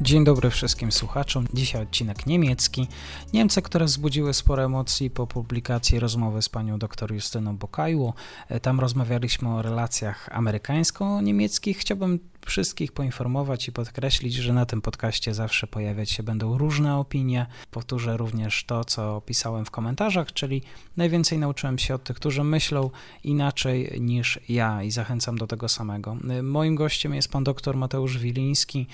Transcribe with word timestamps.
Dzień 0.00 0.24
dobry 0.24 0.50
wszystkim 0.50 0.92
słuchaczom. 0.92 1.46
Dzisiaj 1.54 1.82
odcinek 1.82 2.26
niemiecki. 2.26 2.88
Niemcy, 3.32 3.62
które 3.62 3.84
wzbudziły 3.84 4.34
sporo 4.34 4.64
emocji 4.64 5.10
po 5.10 5.26
publikacji 5.26 5.98
rozmowy 6.00 6.42
z 6.42 6.48
panią 6.48 6.78
dr 6.78 7.12
Justyną 7.12 7.56
Bokajło. 7.56 8.14
Tam 8.62 8.80
rozmawialiśmy 8.80 9.54
o 9.54 9.62
relacjach 9.62 10.28
amerykańsko-niemieckich. 10.32 11.78
Chciałbym 11.78 12.18
wszystkich 12.46 12.92
poinformować 12.92 13.68
i 13.68 13.72
podkreślić, 13.72 14.34
że 14.34 14.52
na 14.52 14.66
tym 14.66 14.82
podcaście 14.82 15.34
zawsze 15.34 15.66
pojawiać 15.66 16.10
się 16.10 16.22
będą 16.22 16.58
różne 16.58 16.96
opinie. 16.96 17.46
Powtórzę 17.70 18.16
również 18.16 18.64
to, 18.64 18.84
co 18.84 19.22
pisałem 19.26 19.64
w 19.64 19.70
komentarzach, 19.70 20.32
czyli 20.32 20.62
najwięcej 20.96 21.38
nauczyłem 21.38 21.78
się 21.78 21.94
od 21.94 22.04
tych, 22.04 22.16
którzy 22.16 22.44
myślą 22.44 22.90
inaczej 23.24 24.00
niż 24.00 24.40
ja 24.48 24.82
i 24.82 24.90
zachęcam 24.90 25.38
do 25.38 25.46
tego 25.46 25.68
samego. 25.68 26.16
Moim 26.42 26.74
gościem 26.74 27.14
jest 27.14 27.32
pan 27.32 27.44
dr 27.44 27.76
Mateusz 27.76 28.18
Wiliński 28.18 28.86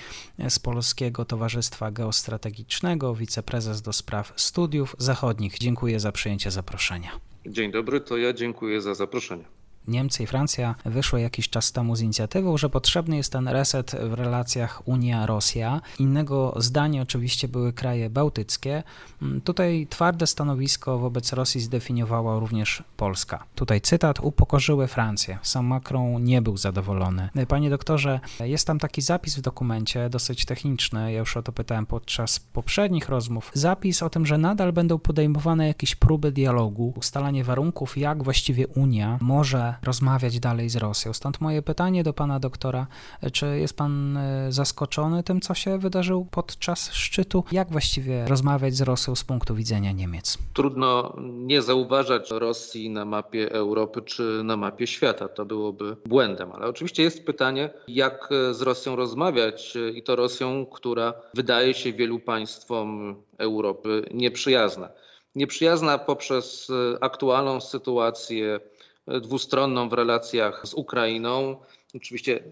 z 0.49 0.59
Polskiego 0.59 1.25
Towarzystwa 1.25 1.91
Geostrategicznego, 1.91 3.15
wiceprezes 3.15 3.81
do 3.81 3.93
spraw 3.93 4.33
studiów 4.35 4.95
zachodnich. 4.99 5.57
Dziękuję 5.59 5.99
za 5.99 6.11
przyjęcie 6.11 6.51
zaproszenia. 6.51 7.11
Dzień 7.45 7.71
dobry, 7.71 8.01
to 8.01 8.17
ja 8.17 8.33
dziękuję 8.33 8.81
za 8.81 8.95
zaproszenie. 8.95 9.43
Niemcy 9.87 10.23
i 10.23 10.27
Francja 10.27 10.75
wyszły 10.85 11.21
jakiś 11.21 11.49
czas 11.49 11.71
temu 11.71 11.95
z 11.95 12.01
inicjatywą, 12.01 12.57
że 12.57 12.69
potrzebny 12.69 13.17
jest 13.17 13.31
ten 13.31 13.47
reset 13.47 13.95
w 14.09 14.13
relacjach 14.13 14.87
Unia-Rosja. 14.87 15.81
Innego 15.99 16.53
zdania 16.57 17.01
oczywiście 17.01 17.47
były 17.47 17.73
kraje 17.73 18.09
bałtyckie. 18.09 18.83
Mm, 19.21 19.41
tutaj 19.41 19.87
twarde 19.89 20.27
stanowisko 20.27 20.99
wobec 20.99 21.33
Rosji 21.33 21.61
zdefiniowała 21.61 22.39
również 22.39 22.83
Polska. 22.97 23.43
Tutaj 23.55 23.81
cytat: 23.81 24.19
Upokorzyły 24.19 24.87
Francję. 24.87 25.37
Sam 25.41 25.65
Macron 25.65 26.23
nie 26.23 26.41
był 26.41 26.57
zadowolony. 26.57 27.29
Panie 27.47 27.69
doktorze, 27.69 28.19
jest 28.39 28.67
tam 28.67 28.79
taki 28.79 29.01
zapis 29.01 29.37
w 29.37 29.41
dokumencie, 29.41 30.09
dosyć 30.09 30.45
techniczny. 30.45 31.13
Ja 31.13 31.19
już 31.19 31.37
o 31.37 31.43
to 31.43 31.51
pytałem 31.51 31.85
podczas 31.85 32.39
poprzednich 32.39 33.09
rozmów. 33.09 33.51
Zapis 33.53 34.03
o 34.03 34.09
tym, 34.09 34.25
że 34.25 34.37
nadal 34.37 34.73
będą 34.73 34.99
podejmowane 34.99 35.67
jakieś 35.67 35.95
próby 35.95 36.31
dialogu, 36.31 36.93
ustalanie 36.97 37.43
warunków, 37.43 37.97
jak 37.97 38.23
właściwie 38.23 38.67
Unia 38.67 39.17
może 39.21 39.72
rozmawiać 39.83 40.39
dalej 40.39 40.69
z 40.69 40.75
Rosją. 40.75 41.13
Stąd 41.13 41.41
moje 41.41 41.61
pytanie 41.61 42.03
do 42.03 42.13
pana 42.13 42.39
doktora, 42.39 42.87
czy 43.31 43.59
jest 43.59 43.77
pan 43.77 44.17
e, 44.17 44.51
zaskoczony 44.51 45.23
tym, 45.23 45.41
co 45.41 45.53
się 45.53 45.77
wydarzyło 45.77 46.25
podczas 46.31 46.91
szczytu? 46.91 47.43
Jak 47.51 47.71
właściwie 47.71 48.25
rozmawiać 48.27 48.75
z 48.75 48.81
Rosją 48.81 49.15
z 49.15 49.23
punktu 49.23 49.55
widzenia 49.55 49.91
Niemiec? 49.91 50.37
Trudno 50.53 51.15
nie 51.21 51.61
zauważać 51.61 52.31
Rosji 52.31 52.89
na 52.89 53.05
mapie 53.05 53.51
Europy 53.51 54.01
czy 54.01 54.41
na 54.43 54.57
mapie 54.57 54.87
świata. 54.87 55.27
To 55.27 55.45
byłoby 55.45 55.97
błędem, 56.05 56.51
ale 56.51 56.65
oczywiście 56.65 57.03
jest 57.03 57.25
pytanie, 57.25 57.69
jak 57.87 58.29
z 58.51 58.61
Rosją 58.61 58.95
rozmawiać 58.95 59.77
i 59.95 60.03
to 60.03 60.15
Rosją, 60.15 60.65
która 60.65 61.13
wydaje 61.33 61.73
się 61.73 61.93
wielu 61.93 62.19
państwom 62.19 63.15
Europy 63.37 64.05
nieprzyjazna. 64.13 64.89
Nieprzyjazna 65.35 65.97
poprzez 65.97 66.71
aktualną 67.01 67.61
sytuację 67.61 68.59
dwustronną 69.07 69.89
w 69.89 69.93
relacjach 69.93 70.67
z 70.67 70.73
Ukrainą. 70.73 71.55
Oczywiście 71.95 72.43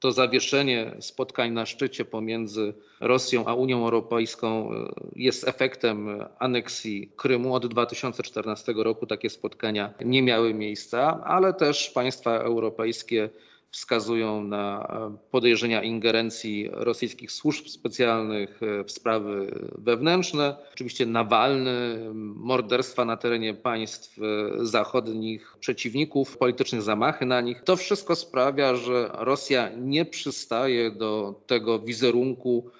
to 0.00 0.12
zawieszenie 0.12 0.96
spotkań 1.00 1.52
na 1.52 1.66
szczycie 1.66 2.04
pomiędzy 2.04 2.74
Rosją 3.00 3.46
a 3.46 3.54
Unią 3.54 3.84
Europejską 3.84 4.72
e, 4.72 4.92
jest 5.16 5.48
efektem 5.48 6.24
aneksji 6.38 7.12
Krymu. 7.16 7.54
Od 7.54 7.66
2014 7.66 8.72
roku 8.76 9.06
takie 9.06 9.30
spotkania 9.30 9.94
nie 10.04 10.22
miały 10.22 10.54
miejsca, 10.54 11.24
ale 11.24 11.54
też 11.54 11.90
państwa 11.90 12.38
europejskie 12.38 13.30
wskazują 13.70 14.44
na 14.44 14.86
e, 14.90 15.16
podejrzenia 15.30 15.82
ingerencji 15.82 16.68
rosyjskich 16.72 17.32
służb 17.32 17.66
specjalnych 17.66 18.62
e, 18.62 18.84
w 18.84 18.92
sprawy 18.92 19.60
wewnętrzne. 19.78 20.56
Oczywiście 20.72 21.06
Nawalny, 21.06 22.10
morderstwa 22.34 23.04
na 23.04 23.16
terenie 23.16 23.54
państw 23.54 24.18
e, 24.18 24.22
zachodnich, 24.66 25.56
przeciwników 25.60 26.38
politycznych, 26.38 26.82
zamachy 26.82 27.26
na 27.26 27.40
nich. 27.40 27.62
To 27.62 27.76
wszystko 27.76 28.16
sprawia, 28.16 28.76
że 28.76 29.10
Rosja 29.12 29.70
nie 29.76 30.04
przystaje 30.04 30.90
do 30.90 31.40
tego 31.46 31.78
wizerunku 31.78 32.70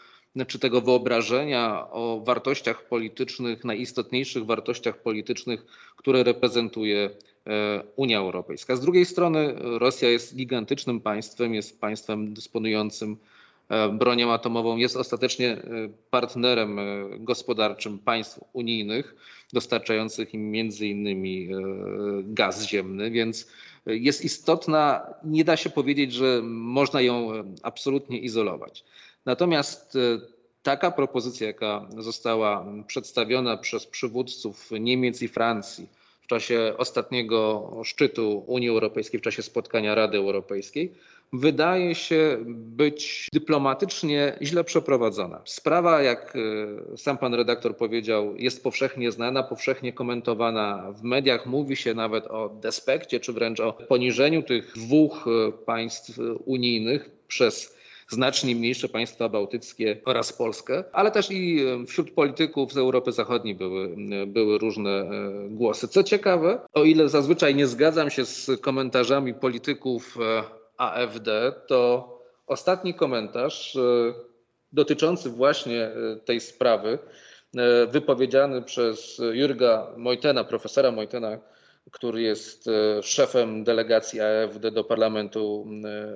czy 0.46 0.58
tego 0.58 0.80
wyobrażenia 0.80 1.90
o 1.90 2.22
wartościach 2.24 2.88
politycznych, 2.88 3.64
najistotniejszych 3.64 4.46
wartościach 4.46 5.02
politycznych, 5.02 5.64
które 5.96 6.22
reprezentuje 6.22 7.10
Unia 7.96 8.18
Europejska. 8.18 8.76
Z 8.76 8.80
drugiej 8.80 9.06
strony 9.06 9.54
Rosja 9.58 10.08
jest 10.08 10.36
gigantycznym 10.36 11.00
państwem, 11.00 11.54
jest 11.54 11.80
państwem 11.80 12.34
dysponującym 12.34 13.16
e, 13.68 13.88
bronią 13.88 14.32
atomową, 14.32 14.76
jest 14.76 14.96
ostatecznie 14.96 15.48
e, 15.50 15.62
partnerem 16.10 16.78
gospodarczym 17.18 17.98
państw 17.98 18.40
unijnych, 18.52 19.14
dostarczających 19.52 20.34
im 20.34 20.50
między 20.50 20.86
innymi 20.86 21.48
gaz 22.24 22.66
ziemny, 22.66 23.10
więc 23.10 23.48
jest 23.86 24.24
istotna, 24.24 25.06
nie 25.24 25.44
da 25.44 25.56
się 25.56 25.70
powiedzieć, 25.70 26.12
że 26.12 26.40
można 26.44 27.00
ją 27.00 27.30
absolutnie 27.62 28.18
izolować. 28.18 28.84
Natomiast 29.26 29.98
taka 30.62 30.90
propozycja, 30.90 31.46
jaka 31.46 31.86
została 31.98 32.66
przedstawiona 32.86 33.56
przez 33.56 33.86
przywódców 33.86 34.70
Niemiec 34.80 35.22
i 35.22 35.28
Francji, 35.28 35.88
czasie 36.30 36.74
ostatniego 36.78 37.70
szczytu 37.84 38.44
Unii 38.46 38.68
Europejskiej, 38.68 39.20
w 39.20 39.22
czasie 39.22 39.42
spotkania 39.42 39.94
Rady 39.94 40.18
Europejskiej, 40.18 40.92
wydaje 41.32 41.94
się 41.94 42.38
być 42.48 43.28
dyplomatycznie 43.32 44.38
źle 44.42 44.64
przeprowadzona. 44.64 45.40
Sprawa, 45.44 46.02
jak 46.02 46.36
e, 46.36 46.96
sam 46.96 47.18
pan 47.18 47.34
redaktor 47.34 47.76
powiedział, 47.76 48.36
jest 48.36 48.62
powszechnie 48.62 49.12
znana, 49.12 49.42
powszechnie 49.42 49.92
komentowana 49.92 50.92
w 50.92 51.02
mediach. 51.02 51.46
Mówi 51.46 51.76
się 51.76 51.94
nawet 51.94 52.26
o 52.26 52.48
despekcie, 52.48 53.20
czy 53.20 53.32
wręcz 53.32 53.60
o 53.60 53.72
poniżeniu 53.72 54.42
tych 54.42 54.72
dwóch 54.76 55.26
e, 55.26 55.52
państw 55.52 56.18
unijnych 56.44 57.10
przez 57.28 57.79
znacznie 58.10 58.54
mniejsze 58.54 58.88
państwa 58.88 59.28
bałtyckie 59.28 60.00
oraz 60.04 60.32
Polskę, 60.32 60.84
ale 60.92 61.10
też 61.10 61.30
i 61.30 61.64
wśród 61.86 62.10
polityków 62.10 62.72
z 62.72 62.76
Europy 62.76 63.12
Zachodniej 63.12 63.54
były, 63.54 63.96
były 64.26 64.58
różne 64.58 64.90
e, 64.90 65.08
głosy. 65.48 65.88
Co 65.88 66.02
ciekawe, 66.02 66.60
o 66.74 66.84
ile 66.84 67.08
zazwyczaj 67.08 67.54
nie 67.54 67.66
zgadzam 67.66 68.10
się 68.10 68.24
z 68.24 68.50
komentarzami 68.60 69.34
polityków 69.34 70.18
e, 70.20 70.42
AfD, 70.76 71.52
to 71.66 72.08
ostatni 72.46 72.94
komentarz 72.94 73.76
e, 73.76 73.80
dotyczący 74.72 75.30
właśnie 75.30 75.90
tej 76.24 76.40
sprawy, 76.40 76.98
wypowiedziany 77.88 78.62
przez 78.62 79.20
Jurga 79.32 79.86
Mojtena, 79.96 80.44
profesora 80.44 80.90
Mojtena, 80.90 81.38
który 81.90 82.22
jest 82.22 82.68
e, 82.68 83.02
szefem 83.02 83.64
delegacji 83.64 84.20
AfD 84.20 84.70
do 84.70 84.84
Parlamentu 84.84 85.66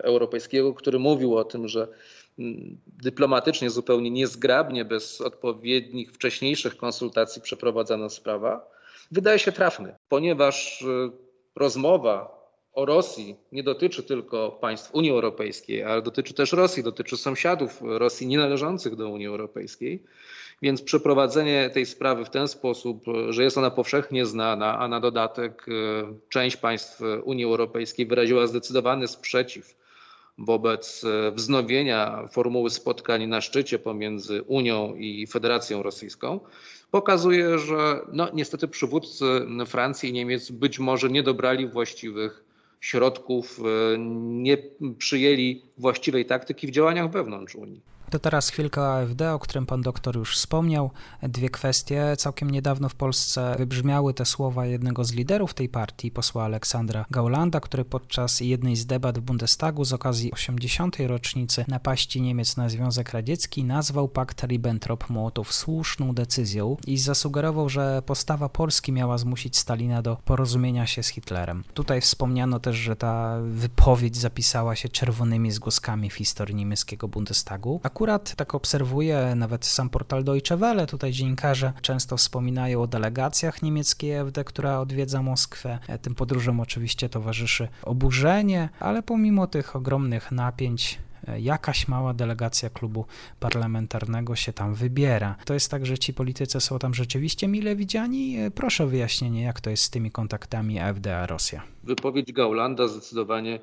Europejskiego, 0.02 0.74
który 0.74 0.98
mówił 0.98 1.36
o 1.36 1.44
tym, 1.44 1.68
że 1.68 1.88
dyplomatycznie, 2.86 3.70
zupełnie 3.70 4.10
niezgrabnie, 4.10 4.84
bez 4.84 5.20
odpowiednich 5.20 6.12
wcześniejszych 6.12 6.76
konsultacji 6.76 7.42
przeprowadzana 7.42 8.08
sprawa, 8.08 8.70
wydaje 9.10 9.38
się 9.38 9.52
trafny, 9.52 9.94
ponieważ 10.08 10.82
e, 10.82 11.10
rozmowa 11.56 12.43
o 12.74 12.84
Rosji 12.84 13.36
nie 13.52 13.62
dotyczy 13.62 14.02
tylko 14.02 14.50
państw 14.50 14.94
Unii 14.94 15.10
Europejskiej, 15.10 15.82
ale 15.82 16.02
dotyczy 16.02 16.34
też 16.34 16.52
Rosji, 16.52 16.82
dotyczy 16.82 17.16
sąsiadów 17.16 17.80
Rosji 17.82 18.26
nienależących 18.26 18.96
do 18.96 19.08
Unii 19.08 19.26
Europejskiej. 19.26 20.02
Więc 20.62 20.82
przeprowadzenie 20.82 21.70
tej 21.70 21.86
sprawy 21.86 22.24
w 22.24 22.30
ten 22.30 22.48
sposób, 22.48 23.04
że 23.28 23.44
jest 23.44 23.58
ona 23.58 23.70
powszechnie 23.70 24.26
znana, 24.26 24.78
a 24.78 24.88
na 24.88 25.00
dodatek 25.00 25.66
e, 25.68 25.72
część 26.28 26.56
państw 26.56 27.00
Unii 27.24 27.44
Europejskiej 27.44 28.06
wyraziła 28.06 28.46
zdecydowany 28.46 29.08
sprzeciw 29.08 29.76
wobec 30.38 31.04
e, 31.04 31.30
wznowienia 31.30 32.28
formuły 32.32 32.70
spotkań 32.70 33.26
na 33.26 33.40
szczycie 33.40 33.78
pomiędzy 33.78 34.42
Unią 34.42 34.94
i 34.94 35.26
Federacją 35.26 35.82
Rosyjską, 35.82 36.40
pokazuje, 36.90 37.58
że 37.58 38.00
no, 38.12 38.28
niestety 38.34 38.68
przywódcy 38.68 39.24
Francji 39.66 40.10
i 40.10 40.12
Niemiec 40.12 40.50
być 40.50 40.78
może 40.78 41.08
nie 41.10 41.22
dobrali 41.22 41.68
właściwych 41.68 42.43
środków, 42.84 43.60
e, 43.60 43.98
nie 44.18 44.58
przyjęli 44.98 45.62
właściwej 45.78 46.26
taktyki 46.26 46.66
w 46.66 46.70
działaniach 46.70 47.10
wewnątrz 47.10 47.54
Unii. 47.54 47.93
To 48.10 48.18
teraz 48.18 48.48
chwilkę 48.48 48.80
o 48.80 48.98
AfD, 48.98 49.32
o 49.32 49.38
którym 49.38 49.66
pan 49.66 49.82
doktor 49.82 50.16
już 50.16 50.36
wspomniał. 50.36 50.90
Dwie 51.22 51.50
kwestie. 51.50 52.16
Całkiem 52.18 52.50
niedawno 52.50 52.88
w 52.88 52.94
Polsce 52.94 53.54
wybrzmiały 53.58 54.14
te 54.14 54.24
słowa 54.24 54.66
jednego 54.66 55.04
z 55.04 55.12
liderów 55.12 55.54
tej 55.54 55.68
partii, 55.68 56.10
posła 56.10 56.44
Aleksandra 56.44 57.04
Gaulanda, 57.10 57.60
który 57.60 57.84
podczas 57.84 58.40
jednej 58.40 58.76
z 58.76 58.86
debat 58.86 59.18
w 59.18 59.22
Bundestagu 59.22 59.84
z 59.84 59.92
okazji 59.92 60.32
80. 60.32 60.96
rocznicy 61.06 61.64
napaści 61.68 62.20
Niemiec 62.22 62.56
na 62.56 62.68
Związek 62.68 63.10
Radziecki 63.10 63.64
nazwał 63.64 64.08
pakt 64.08 64.42
Ribbentrop-Mołotow 64.42 65.52
słuszną 65.52 66.14
decyzją 66.14 66.76
i 66.86 66.98
zasugerował, 66.98 67.68
że 67.68 68.02
postawa 68.06 68.48
Polski 68.48 68.92
miała 68.92 69.18
zmusić 69.18 69.58
Stalina 69.58 70.02
do 70.02 70.16
porozumienia 70.24 70.86
się 70.86 71.02
z 71.02 71.08
Hitlerem. 71.08 71.64
Tutaj 71.74 72.00
wspomniano 72.00 72.60
też, 72.60 72.76
że 72.76 72.96
ta 72.96 73.38
wypowiedź 73.42 74.16
zapisała 74.16 74.76
się 74.76 74.88
czerwonymi 74.88 75.50
zgłoskami 75.50 76.10
w 76.10 76.14
historii 76.14 76.54
niemieckiego 76.54 77.08
Bundestagu. 77.08 77.80
Akurat 77.82 78.03
tak 78.36 78.54
obserwuję, 78.54 79.34
nawet 79.36 79.66
sam 79.66 79.90
portal 79.90 80.24
Deutsche 80.24 80.56
Welle, 80.56 80.86
tutaj 80.86 81.12
dziennikarze 81.12 81.72
często 81.82 82.16
wspominają 82.16 82.82
o 82.82 82.86
delegacjach 82.86 83.62
niemieckiej 83.62 84.18
AfD, 84.18 84.44
która 84.44 84.80
odwiedza 84.80 85.22
Moskwę. 85.22 85.78
Tym 86.02 86.14
podróżom 86.14 86.60
oczywiście 86.60 87.08
towarzyszy 87.08 87.68
oburzenie, 87.82 88.68
ale 88.80 89.02
pomimo 89.02 89.46
tych 89.46 89.76
ogromnych 89.76 90.32
napięć 90.32 90.98
jakaś 91.38 91.88
mała 91.88 92.14
delegacja 92.14 92.70
klubu 92.70 93.06
parlamentarnego 93.40 94.36
się 94.36 94.52
tam 94.52 94.74
wybiera. 94.74 95.36
To 95.44 95.54
jest 95.54 95.70
tak, 95.70 95.86
że 95.86 95.98
ci 95.98 96.14
politycy 96.14 96.60
są 96.60 96.78
tam 96.78 96.94
rzeczywiście 96.94 97.48
mile 97.48 97.76
widziani? 97.76 98.36
Proszę 98.54 98.84
o 98.84 98.86
wyjaśnienie, 98.86 99.42
jak 99.42 99.60
to 99.60 99.70
jest 99.70 99.82
z 99.82 99.90
tymi 99.90 100.10
kontaktami 100.10 100.80
AfD 100.80 101.18
a 101.18 101.26
Rosja. 101.26 101.62
Wypowiedź 101.84 102.32
Gaulanda 102.32 102.88
zdecydowanie 102.88 103.60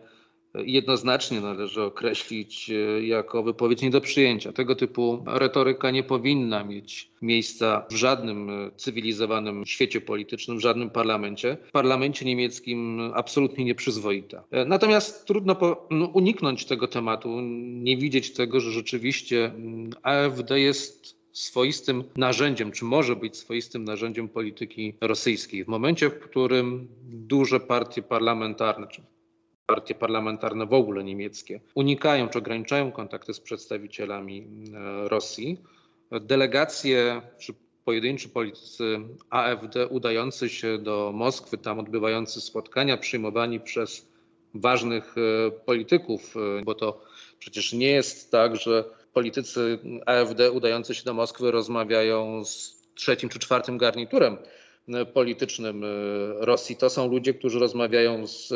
jednoznacznie 0.53 1.41
należy 1.41 1.83
określić 1.83 2.69
e, 2.69 3.03
jako 3.05 3.43
wypowiedź 3.43 3.81
nie 3.81 3.89
do 3.89 4.01
przyjęcia. 4.01 4.53
Tego 4.53 4.75
typu 4.75 5.23
retoryka 5.27 5.91
nie 5.91 6.03
powinna 6.03 6.63
mieć 6.63 7.11
miejsca 7.21 7.85
w 7.89 7.95
żadnym 7.95 8.49
e, 8.49 8.71
cywilizowanym 8.75 9.65
świecie 9.65 10.01
politycznym, 10.01 10.57
w 10.57 10.61
żadnym 10.61 10.89
parlamencie. 10.89 11.57
W 11.67 11.71
parlamencie 11.71 12.25
niemieckim 12.25 13.01
absolutnie 13.13 13.65
nieprzyzwoita. 13.65 14.43
E, 14.51 14.65
natomiast 14.65 15.25
trudno 15.25 15.55
po, 15.55 15.87
no, 15.91 16.05
uniknąć 16.05 16.65
tego 16.65 16.87
tematu, 16.87 17.41
nie 17.61 17.97
widzieć 17.97 18.33
tego, 18.33 18.59
że 18.59 18.71
rzeczywiście 18.71 19.45
mm, 19.45 19.89
AfD 20.03 20.59
jest 20.59 21.21
swoistym 21.33 22.03
narzędziem, 22.17 22.71
czy 22.71 22.85
może 22.85 23.15
być 23.15 23.37
swoistym 23.37 23.83
narzędziem 23.83 24.29
polityki 24.29 24.93
rosyjskiej. 25.01 25.65
W 25.65 25.67
momencie, 25.67 26.09
w 26.09 26.19
którym 26.19 26.87
duże 27.03 27.59
partie 27.59 28.01
parlamentarne, 28.01 28.87
czy 28.87 29.01
partie 29.71 29.95
parlamentarne 29.95 30.65
w 30.65 30.73
ogóle 30.73 31.03
niemieckie 31.03 31.59
unikają 31.75 32.29
czy 32.29 32.37
ograniczają 32.37 32.91
kontakty 32.91 33.33
z 33.33 33.39
przedstawicielami 33.39 34.47
e, 34.73 35.09
Rosji. 35.09 35.61
Delegacje 36.21 37.21
czy 37.39 37.53
pojedynczy 37.85 38.29
politycy 38.29 38.99
AfD 39.29 39.87
udający 39.87 40.49
się 40.49 40.77
do 40.77 41.11
Moskwy, 41.13 41.57
tam 41.57 41.79
odbywający 41.79 42.41
spotkania, 42.41 42.97
przyjmowani 42.97 43.59
przez 43.59 44.07
ważnych 44.53 45.15
e, 45.17 45.51
polityków, 45.51 46.35
e, 46.35 46.63
bo 46.63 46.75
to 46.75 47.01
przecież 47.39 47.73
nie 47.73 47.91
jest 47.91 48.31
tak, 48.31 48.55
że 48.55 48.85
politycy 49.13 49.79
AfD 50.05 50.51
udający 50.51 50.95
się 50.95 51.03
do 51.03 51.13
Moskwy 51.13 51.51
rozmawiają 51.51 52.45
z 52.45 52.81
trzecim 52.95 53.29
czy 53.29 53.39
czwartym 53.39 53.77
garniturem 53.77 54.37
politycznym 55.13 55.85
Rosji. 56.39 56.75
To 56.75 56.89
są 56.89 57.07
ludzie, 57.07 57.33
którzy 57.33 57.59
rozmawiają 57.59 58.27
z 58.27 58.53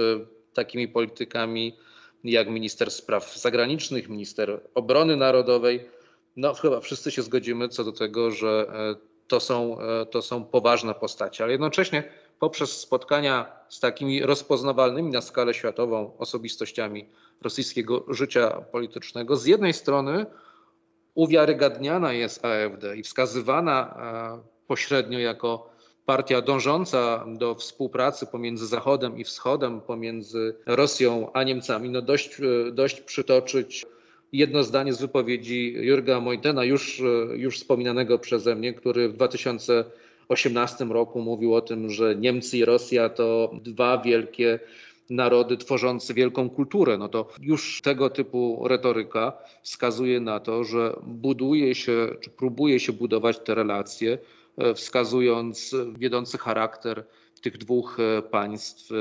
takimi 0.55 0.87
politykami 0.87 1.77
jak 2.23 2.49
minister 2.49 2.91
spraw 2.91 3.37
zagranicznych, 3.37 4.09
minister 4.09 4.61
obrony 4.75 5.15
narodowej. 5.15 5.89
No 6.35 6.53
chyba 6.53 6.81
wszyscy 6.81 7.11
się 7.11 7.21
zgodzimy 7.21 7.69
co 7.69 7.83
do 7.83 7.91
tego, 7.91 8.31
że 8.31 8.67
e, 8.69 8.95
to 9.27 9.39
są, 9.39 9.79
e, 9.79 10.05
to 10.05 10.21
są 10.21 10.45
poważne 10.45 10.93
postacie, 10.93 11.43
ale 11.43 11.51
jednocześnie 11.51 12.03
poprzez 12.39 12.79
spotkania 12.79 13.51
z 13.69 13.79
takimi 13.79 14.21
rozpoznawalnymi 14.23 15.11
na 15.11 15.21
skalę 15.21 15.53
światową 15.53 16.17
osobistościami 16.17 17.09
rosyjskiego 17.41 18.05
życia 18.09 18.51
politycznego, 18.71 19.35
z 19.35 19.45
jednej 19.45 19.73
strony 19.73 20.25
uwiarygadniana 21.15 22.13
jest 22.13 22.45
AfD 22.45 22.97
i 22.97 23.03
wskazywana 23.03 23.95
e, 24.41 24.67
pośrednio 24.67 25.19
jako 25.19 25.74
partia 26.05 26.41
dążąca 26.41 27.25
do 27.27 27.55
współpracy 27.55 28.25
pomiędzy 28.25 28.67
Zachodem 28.67 29.17
i 29.17 29.23
Wschodem, 29.23 29.81
pomiędzy 29.81 30.55
Rosją 30.65 31.31
a 31.33 31.43
Niemcami, 31.43 31.89
no 31.89 32.01
dość, 32.01 32.37
dość 32.71 33.01
przytoczyć 33.01 33.85
jedno 34.33 34.63
zdanie 34.63 34.93
z 34.93 35.01
wypowiedzi 35.01 35.73
Jurga 35.77 36.19
Mojtena, 36.19 36.63
już, 36.63 37.01
już 37.35 37.57
wspominanego 37.57 38.19
przeze 38.19 38.55
mnie, 38.55 38.73
który 38.73 39.09
w 39.09 39.13
2018 39.13 40.85
roku 40.85 41.21
mówił 41.21 41.55
o 41.55 41.61
tym, 41.61 41.89
że 41.89 42.15
Niemcy 42.15 42.57
i 42.57 42.65
Rosja 42.65 43.09
to 43.09 43.51
dwa 43.63 43.97
wielkie 43.97 44.59
narody 45.09 45.57
tworzące 45.57 46.13
wielką 46.13 46.49
kulturę. 46.49 46.97
No 46.97 47.09
to 47.09 47.27
już 47.41 47.81
tego 47.81 48.09
typu 48.09 48.67
retoryka 48.67 49.33
wskazuje 49.61 50.19
na 50.19 50.39
to, 50.39 50.63
że 50.63 50.95
buduje 51.03 51.75
się, 51.75 52.07
czy 52.21 52.29
próbuje 52.29 52.79
się 52.79 52.93
budować 52.93 53.39
te 53.39 53.55
relacje 53.55 54.17
E, 54.17 54.44
wskazując 54.75 55.75
wiodący 55.97 56.37
charakter 56.37 57.03
tych 57.41 57.57
dwóch 57.57 57.97
e, 57.99 58.21
państw, 58.21 58.91
e, 58.91 58.95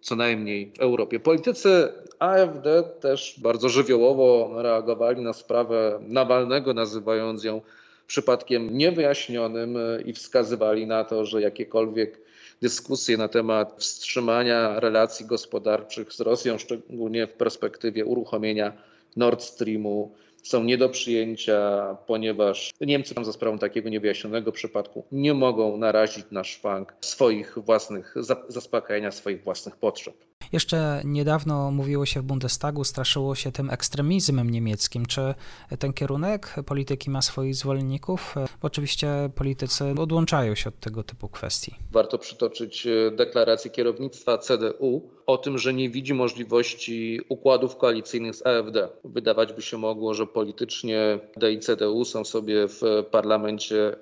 co 0.00 0.16
najmniej 0.16 0.72
w 0.76 0.80
Europie. 0.80 1.20
Politycy 1.20 1.92
AfD 2.18 2.82
też 3.00 3.40
bardzo 3.42 3.68
żywiołowo 3.68 4.50
reagowali 4.62 5.22
na 5.22 5.32
sprawę 5.32 5.98
Nawalnego, 6.02 6.74
nazywając 6.74 7.44
ją 7.44 7.60
przypadkiem 8.06 8.78
niewyjaśnionym 8.78 9.76
i 10.04 10.12
wskazywali 10.12 10.86
na 10.86 11.04
to, 11.04 11.24
że 11.24 11.42
jakiekolwiek 11.42 12.20
dyskusje 12.62 13.16
na 13.16 13.28
temat 13.28 13.74
wstrzymania 13.78 14.80
relacji 14.80 15.26
gospodarczych 15.26 16.12
z 16.12 16.20
Rosją, 16.20 16.58
szczególnie 16.58 17.26
w 17.26 17.32
perspektywie 17.32 18.04
uruchomienia 18.04 18.72
Nord 19.16 19.42
Streamu, 19.42 20.14
są 20.44 20.64
nie 20.64 20.78
do 20.78 20.88
przyjęcia, 20.88 21.96
ponieważ 22.06 22.72
Niemcy 22.80 23.14
za 23.22 23.32
sprawą 23.32 23.58
takiego 23.58 23.88
niewyjaśnionego 23.88 24.52
przypadku 24.52 25.04
nie 25.12 25.34
mogą 25.34 25.76
narazić 25.76 26.26
na 26.30 26.44
szwank 26.44 26.94
swoich 27.00 27.58
własnych, 27.58 28.14
zaspokajania 28.48 29.10
swoich 29.10 29.42
własnych 29.42 29.76
potrzeb. 29.76 30.14
Jeszcze 30.52 31.02
niedawno 31.04 31.70
mówiło 31.70 32.06
się 32.06 32.20
w 32.20 32.24
Bundestagu, 32.24 32.84
straszyło 32.84 33.34
się 33.34 33.52
tym 33.52 33.70
ekstremizmem 33.70 34.50
niemieckim. 34.50 35.06
Czy 35.06 35.34
ten 35.78 35.92
kierunek 35.92 36.54
polityki 36.66 37.10
ma 37.10 37.22
swoich 37.22 37.54
zwolenników? 37.54 38.34
Bo 38.34 38.66
oczywiście 38.66 39.30
politycy 39.34 39.84
odłączają 39.98 40.54
się 40.54 40.68
od 40.68 40.80
tego 40.80 41.02
typu 41.02 41.28
kwestii. 41.28 41.74
Warto 41.92 42.18
przytoczyć 42.18 42.86
e, 42.86 43.10
deklarację 43.10 43.70
kierownictwa 43.70 44.38
CDU 44.38 45.10
o 45.26 45.38
tym, 45.38 45.58
że 45.58 45.74
nie 45.74 45.90
widzi 45.90 46.14
możliwości 46.14 47.20
układów 47.28 47.76
koalicyjnych 47.76 48.34
z 48.34 48.46
AfD. 48.46 48.88
Wydawać 49.04 49.52
by 49.52 49.62
się 49.62 49.78
mogło, 49.78 50.14
że 50.14 50.26
politycznie 50.26 51.18
D 51.36 51.52
i 51.52 51.58
CDU 51.58 52.04
są 52.04 52.24
sobie 52.24 52.68
w 52.68 52.80
parlamencie 53.10 53.88
e, 53.88 53.96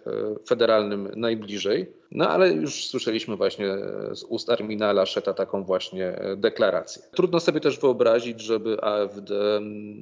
federalnym 0.49 1.09
najbliżej. 1.17 2.02
No 2.15 2.29
ale 2.29 2.53
już 2.53 2.87
słyszeliśmy 2.87 3.37
właśnie 3.37 3.67
z 4.13 4.25
ust 4.25 4.51
Armina 4.51 4.93
Laszeta 4.93 5.35
taką 5.35 5.65
właśnie 5.65 6.21
deklarację. 6.37 7.03
Trudno 7.15 7.41
sobie 7.41 7.61
też 7.61 7.79
wyobrazić, 7.79 8.41
żeby 8.41 8.85
AfD 8.85 9.35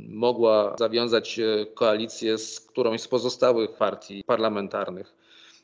mogła 0.09 0.77
zawiązać 0.79 1.41
koalicję 1.75 2.39
z 2.39 2.61
którąś 2.61 3.01
z 3.01 3.09
pozostałych 3.09 3.73
partii 3.73 4.25
parlamentarnych. 4.25 5.20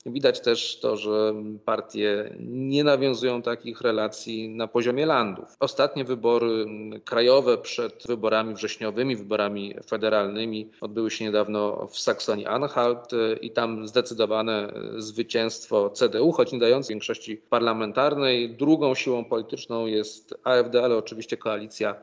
Widać 0.07 0.41
też 0.41 0.79
to, 0.81 0.97
że 0.97 1.35
partie 1.65 2.37
nie 2.41 2.85
nawiązują 2.85 3.43
takich 3.43 3.81
relacji 3.81 4.49
na 4.49 4.69
poziomie 4.69 5.07
landów. 5.07 5.57
Ostatnie 5.61 6.05
wybory 6.05 6.67
krajowe 7.05 7.59
przed 7.59 8.05
wyborami 8.07 8.55
wrześniowymi, 8.55 9.17
wyborami 9.17 9.75
federalnymi 9.87 10.71
odbyły 10.81 11.11
się 11.11 11.25
niedawno 11.25 11.87
w 11.87 11.99
Saksonii-Anhalt 11.99 13.09
i 13.41 13.51
tam 13.51 13.89
zdecydowane 13.89 14.73
zwycięstwo 14.97 15.91
CDU, 15.91 16.33
choć 16.33 16.53
nie 16.53 16.59
dając 16.59 16.89
większości 16.89 17.37
parlamentarnej. 17.37 18.51
Drugą 18.51 18.95
siłą 18.95 19.25
polityczną 19.25 19.87
jest 19.87 20.35
AfD, 20.45 20.85
ale 20.85 20.97
oczywiście 20.97 21.37
koalicja 21.37 21.95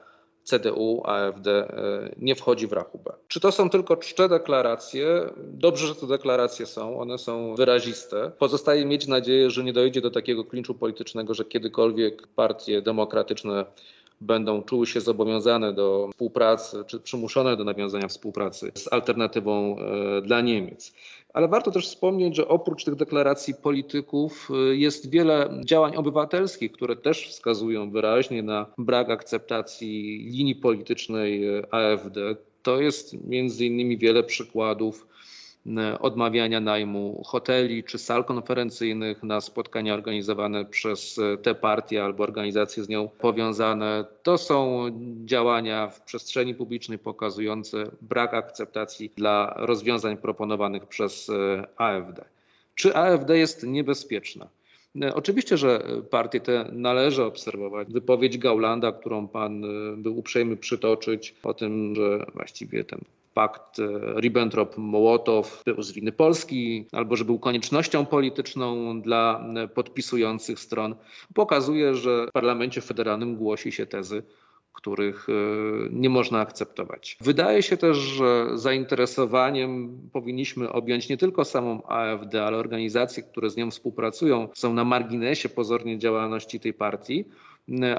CDU, 0.44 1.02
AfD 1.06 1.48
e, 1.48 2.16
nie 2.18 2.36
wchodzi 2.36 2.68
w 2.68 2.74
rachubę. 2.74 3.14
Czy 3.28 3.40
to 3.40 3.52
są 3.52 3.70
tylko 3.70 3.98
czcze 3.98 4.30
deklaracje? 4.30 5.30
Dobrze, 5.38 5.88
że 5.88 5.96
te 5.96 6.08
deklaracje 6.08 6.66
są, 6.66 7.00
one 7.00 7.18
są 7.18 7.56
wyraziste. 7.56 8.32
Pozostaje 8.40 8.86
mieć 8.86 9.08
nadzieję, 9.08 9.50
że 9.50 9.64
nie 9.64 9.74
dojdzie 9.74 10.02
do 10.02 10.12
takiego 10.12 10.46
klinczu 10.46 10.76
politycznego, 10.76 11.34
że 11.34 11.46
kiedykolwiek 11.46 12.28
partie 12.28 12.82
demokratyczne 12.82 13.66
będą 14.24 14.62
czuły 14.62 14.88
się 14.88 15.02
zobowiązane 15.02 15.74
do 15.74 16.10
współpracy, 16.12 16.84
czy 16.88 17.00
przymuszone 17.00 17.58
do 17.58 17.64
nawiązania 17.64 18.08
współpracy 18.08 18.72
z 18.76 18.94
alternatywą 18.94 19.78
e, 19.78 20.22
dla 20.22 20.42
Niemiec. 20.42 20.94
Ale 21.34 21.48
warto 21.48 21.72
też 21.72 21.88
wspomnieć, 21.88 22.36
że 22.36 22.48
oprócz 22.48 22.84
tych 22.84 22.96
deklaracji 22.96 23.54
polityków 23.56 24.50
y, 24.72 24.78
jest 24.78 25.10
wiele 25.10 25.50
działań 25.66 25.96
obywatelskich, 25.96 26.72
które 26.72 26.96
też 26.96 27.28
wskazują 27.30 27.92
wyraźnie 27.92 28.44
na 28.44 28.66
brak 28.78 29.10
akceptacji 29.10 30.18
linii 30.32 30.56
politycznej 30.56 31.58
y, 31.58 31.72
AfD. 31.72 32.36
To 32.64 32.82
jest 32.82 33.28
między 33.28 33.66
innymi 33.66 33.98
wiele 33.98 34.24
przykładów 34.24 35.08
odmawiania 36.00 36.60
najmu 36.60 37.24
hoteli 37.26 37.84
czy 37.84 37.98
sal 37.98 38.26
konferencyjnych 38.26 39.24
na 39.24 39.42
spotkania 39.42 39.94
organizowane 39.94 40.66
przez 40.66 41.20
te 41.44 41.56
partie 41.56 42.04
albo 42.04 42.24
organizacje 42.24 42.84
z 42.84 42.90
nią 42.90 43.10
powiązane. 43.20 44.06
To 44.24 44.38
są 44.38 44.86
działania 45.26 45.88
w 45.88 46.02
przestrzeni 46.02 46.56
publicznej 46.56 47.00
pokazujące 47.00 47.92
brak 48.02 48.34
akceptacji 48.34 49.12
dla 49.16 49.54
rozwiązań 49.58 50.18
proponowanych 50.18 50.86
przez 50.86 51.32
AfD. 51.78 52.26
Czy 52.76 52.96
AfD 52.96 53.38
jest 53.38 53.64
niebezpieczna? 53.64 54.48
Oczywiście, 55.14 55.58
że 55.58 55.84
partie 56.10 56.40
te 56.40 56.70
należy 56.72 57.24
obserwować. 57.24 57.88
Wypowiedź 57.92 58.38
Gaulanda, 58.38 58.92
którą 58.92 59.28
pan 59.28 59.66
był 59.98 60.20
uprzejmy 60.20 60.58
przytoczyć, 60.58 61.36
o 61.44 61.54
tym, 61.54 61.96
że 61.96 62.26
właściwie 62.34 62.84
ten 62.84 63.00
pakt 63.34 63.80
e, 63.80 63.84
Ribbentrop-Mołotow 64.22 65.64
był 65.66 65.82
z 65.82 65.92
winy 65.92 66.12
Polski, 66.12 66.88
albo 66.92 67.16
że 67.16 67.26
był 67.26 67.40
koniecznością 67.40 68.06
polityczną 68.06 69.02
dla 69.02 69.46
e, 69.56 69.68
podpisujących 69.68 70.60
stron, 70.60 70.96
pokazuje, 71.34 71.96
że 71.96 72.28
w 72.28 72.32
parlamencie 72.32 72.82
federalnym 72.82 73.36
głosi 73.36 73.72
się 73.72 73.86
tezy, 73.86 74.24
których 74.74 75.28
e, 75.30 75.34
nie 75.92 76.10
można 76.10 76.40
akceptować. 76.40 77.18
Wydaje 77.22 77.64
się 77.64 77.78
też, 77.78 77.98
że 77.98 78.50
zainteresowaniem 78.54 80.00
powinniśmy 80.12 80.72
objąć 80.72 81.10
nie 81.10 81.18
tylko 81.18 81.46
samą 81.46 81.84
AfD, 81.84 82.46
ale 82.46 82.58
organizacje, 82.58 83.24
które 83.24 83.50
z 83.50 83.58
nią 83.58 83.72
współpracują, 83.72 84.48
są 84.54 84.74
na 84.74 84.84
marginesie 84.84 85.50
pozornie 85.50 85.98
działalności 85.98 86.60
tej 86.60 86.74
partii 86.74 87.26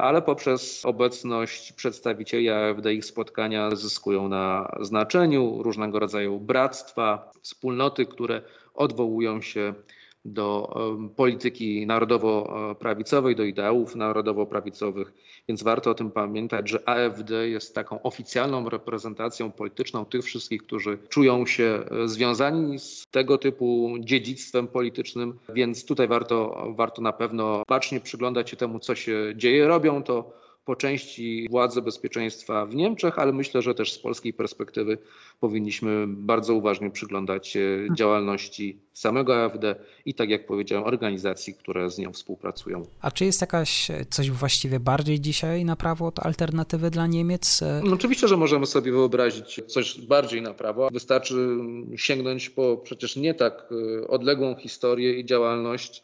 ale 0.00 0.22
poprzez 0.22 0.86
obecność 0.86 1.72
przedstawicieli 1.72 2.50
AfD 2.50 2.94
ich 2.94 3.04
spotkania 3.04 3.76
zyskują 3.76 4.28
na 4.28 4.76
znaczeniu 4.80 5.62
różnego 5.62 5.98
rodzaju 5.98 6.40
bractwa, 6.40 7.30
wspólnoty, 7.42 8.06
które 8.06 8.42
odwołują 8.74 9.40
się 9.40 9.74
do 10.24 10.74
polityki 11.16 11.86
narodowo-prawicowej, 11.86 13.36
do 13.36 13.44
ideałów 13.44 13.96
narodowo-prawicowych, 13.96 15.12
więc 15.48 15.62
warto 15.62 15.90
o 15.90 15.94
tym 15.94 16.10
pamiętać, 16.10 16.68
że 16.68 16.88
AfD 16.88 17.48
jest 17.48 17.74
taką 17.74 18.02
oficjalną 18.02 18.68
reprezentacją 18.68 19.52
polityczną 19.52 20.04
tych 20.04 20.24
wszystkich, 20.24 20.62
którzy 20.62 20.98
czują 21.08 21.46
się 21.46 21.64
e, 21.64 22.08
związani 22.08 22.78
z 22.78 23.06
tego 23.10 23.38
typu 23.38 23.94
dziedzictwem 24.00 24.68
politycznym, 24.68 25.38
więc 25.54 25.84
tutaj 25.84 26.08
warto, 26.08 26.66
warto 26.76 27.02
na 27.02 27.12
pewno 27.12 27.62
bacznie 27.68 28.00
przyglądać 28.00 28.50
się 28.50 28.56
temu, 28.56 28.78
co 28.78 28.94
się 28.94 29.32
dzieje. 29.36 29.68
Robią 29.68 30.02
to 30.02 30.43
po 30.64 30.76
części 30.76 31.48
władze 31.50 31.82
bezpieczeństwa 31.82 32.66
w 32.66 32.74
Niemczech, 32.74 33.18
ale 33.18 33.32
myślę, 33.32 33.62
że 33.62 33.74
też 33.74 33.92
z 33.92 33.98
polskiej 33.98 34.32
perspektywy 34.32 34.98
powinniśmy 35.40 36.04
bardzo 36.08 36.54
uważnie 36.54 36.90
przyglądać 36.90 37.48
się 37.48 37.86
działalności 37.96 38.78
samego 38.92 39.44
AfD 39.44 39.74
i 40.04 40.14
tak 40.14 40.30
jak 40.30 40.46
powiedziałem, 40.46 40.84
organizacji, 40.84 41.54
które 41.54 41.90
z 41.90 41.98
nią 41.98 42.12
współpracują. 42.12 42.82
A 43.00 43.10
czy 43.10 43.24
jest 43.24 43.40
jakaś 43.40 43.88
coś 44.10 44.30
właściwie 44.30 44.80
bardziej 44.80 45.20
dzisiaj 45.20 45.64
na 45.64 45.76
prawo 45.76 46.06
od 46.06 46.18
alternatywy 46.18 46.90
dla 46.90 47.06
Niemiec? 47.06 47.60
No 47.84 47.94
oczywiście, 47.94 48.28
że 48.28 48.36
możemy 48.36 48.66
sobie 48.66 48.92
wyobrazić 48.92 49.60
coś 49.66 50.00
bardziej 50.00 50.42
na 50.42 50.54
prawo. 50.54 50.88
Wystarczy 50.92 51.56
sięgnąć 51.96 52.50
po 52.50 52.76
przecież 52.76 53.16
nie 53.16 53.34
tak 53.34 53.72
y, 53.72 54.08
odległą 54.08 54.54
historię 54.54 55.20
i 55.20 55.24
działalność 55.24 56.02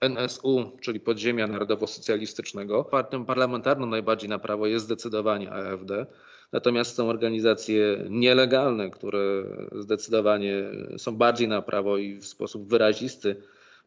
NSU, 0.00 0.70
czyli 0.80 1.00
podziemia 1.00 1.46
narodowo-socjalistycznego. 1.46 2.84
Partią 2.84 3.24
parlamentarną 3.24 3.86
najbardziej 3.86 4.28
na 4.30 4.38
prawo 4.38 4.66
jest 4.66 4.84
zdecydowanie 4.84 5.52
AfD. 5.52 6.06
Natomiast 6.52 6.96
są 6.96 7.08
organizacje 7.08 8.04
nielegalne, 8.10 8.90
które 8.90 9.44
zdecydowanie 9.72 10.62
są 10.96 11.16
bardziej 11.16 11.48
na 11.48 11.62
prawo 11.62 11.98
i 11.98 12.16
w 12.16 12.26
sposób 12.26 12.68
wyrazisty 12.68 13.36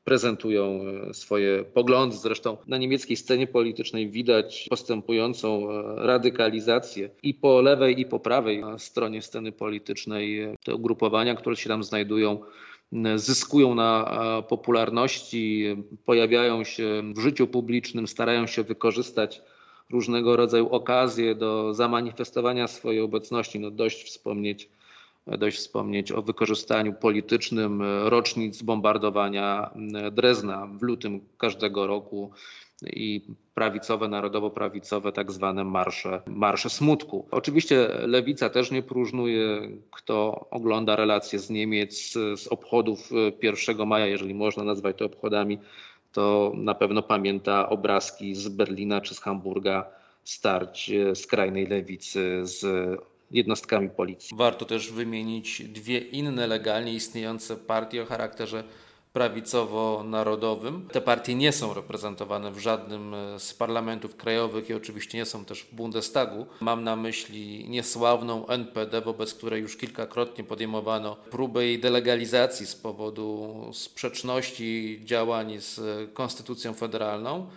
prezentują 0.04 0.80
swoje 1.14 1.64
poglądy. 1.64 2.16
Zresztą 2.16 2.58
na 2.68 2.78
niemieckiej 2.78 3.18
scenie 3.18 3.48
politycznej 3.48 4.10
widać 4.10 4.68
postępującą 4.70 5.68
radykalizację 5.96 7.10
i 7.24 7.34
po 7.34 7.62
lewej, 7.62 8.00
i 8.00 8.06
po 8.06 8.20
prawej 8.20 8.64
stronie 8.78 9.22
sceny 9.22 9.52
politycznej. 9.52 10.56
Te 10.66 10.76
ugrupowania, 10.76 11.36
które 11.36 11.56
się 11.56 11.70
tam 11.70 11.84
znajdują, 11.84 12.40
zyskują 13.16 13.76
na 13.76 14.12
popularności, 14.50 15.76
pojawiają 16.06 16.64
się 16.64 17.14
w 17.16 17.20
życiu 17.20 17.48
publicznym, 17.48 18.08
starają 18.08 18.48
się 18.48 18.64
wykorzystać 18.64 19.42
różnego 19.90 20.36
rodzaju 20.36 20.70
okazje 20.70 21.36
do 21.36 21.74
zamanifestowania 21.74 22.68
swojej 22.68 23.02
obecności. 23.02 23.60
No 23.60 23.72
dość 23.72 24.04
wspomnieć, 24.04 24.70
dość 25.28 25.58
wspomnieć 25.58 26.12
o 26.12 26.22
wykorzystaniu 26.22 26.94
politycznym 26.94 27.82
rocznic 28.04 28.62
bombardowania 28.62 29.70
Drezna 30.12 30.68
w 30.68 30.82
lutym 30.82 31.22
każdego 31.38 31.88
roku 31.88 32.32
i 32.88 33.22
prawicowe, 33.54 34.08
narodowo-prawicowe, 34.08 35.12
tak 35.12 35.32
zwane 35.32 35.64
marsze, 35.64 36.22
marsze 36.28 36.70
smutku. 36.70 37.28
Oczywiście 37.32 37.88
lewica 37.88 38.50
też 38.50 38.72
nie 38.72 38.84
próżnuje. 38.84 39.70
Kto 39.92 40.48
ogląda 40.52 40.96
relacje 40.96 41.40
z 41.40 41.50
Niemiec, 41.50 42.14
z 42.14 42.48
obchodów 42.48 43.10
1 43.42 43.88
maja, 43.88 44.06
jeżeli 44.06 44.34
można 44.34 44.64
nazwać 44.64 44.98
to 44.98 45.06
obchodami, 45.06 45.58
to 46.12 46.52
na 46.56 46.76
pewno 46.76 47.04
pamięta 47.04 47.70
obrazki 47.70 48.36
z 48.36 48.48
Berlina 48.48 49.02
czy 49.02 49.16
z 49.16 49.20
Hamburga 49.20 49.86
starć 50.24 50.92
skrajnej 51.14 51.68
lewicy 51.68 52.42
z 52.44 52.66
jednostkami 53.32 53.90
policji. 53.90 54.38
Warto 54.38 54.66
też 54.66 54.92
wymienić 54.92 55.64
dwie 55.64 55.98
inne 55.98 56.48
legalnie 56.48 56.94
istniejące 56.94 57.56
partie 57.56 58.04
o 58.04 58.06
charakterze 58.06 58.64
prawicowo-narodowym. 59.14 60.88
Te 60.92 61.02
partie 61.02 61.36
nie 61.36 61.52
są 61.52 61.74
reprezentowane 61.74 62.52
w 62.52 62.60
żadnym 62.60 63.14
e, 63.14 63.40
z 63.40 63.54
parlamentów 63.54 64.16
krajowych 64.16 64.70
i 64.70 64.74
oczywiście 64.74 65.18
nie 65.18 65.26
są 65.26 65.46
też 65.46 65.64
w 65.64 65.76
Bundestagu. 65.76 66.46
Mam 66.62 66.84
na 66.84 66.96
myśli 66.96 67.70
niesławną 67.70 68.48
NPD, 68.48 69.02
wobec 69.02 69.34
której 69.34 69.62
już 69.62 69.78
kilkakrotnie 69.78 70.44
podejmowano 70.44 71.16
próbę 71.16 71.66
jej 71.66 71.80
delegalizacji 71.80 72.66
z 72.66 72.76
powodu 72.76 73.54
sprzeczności 73.74 75.00
działań 75.04 75.60
z 75.60 75.82
Konstytucją 76.14 76.74
Federalną. 76.74 77.48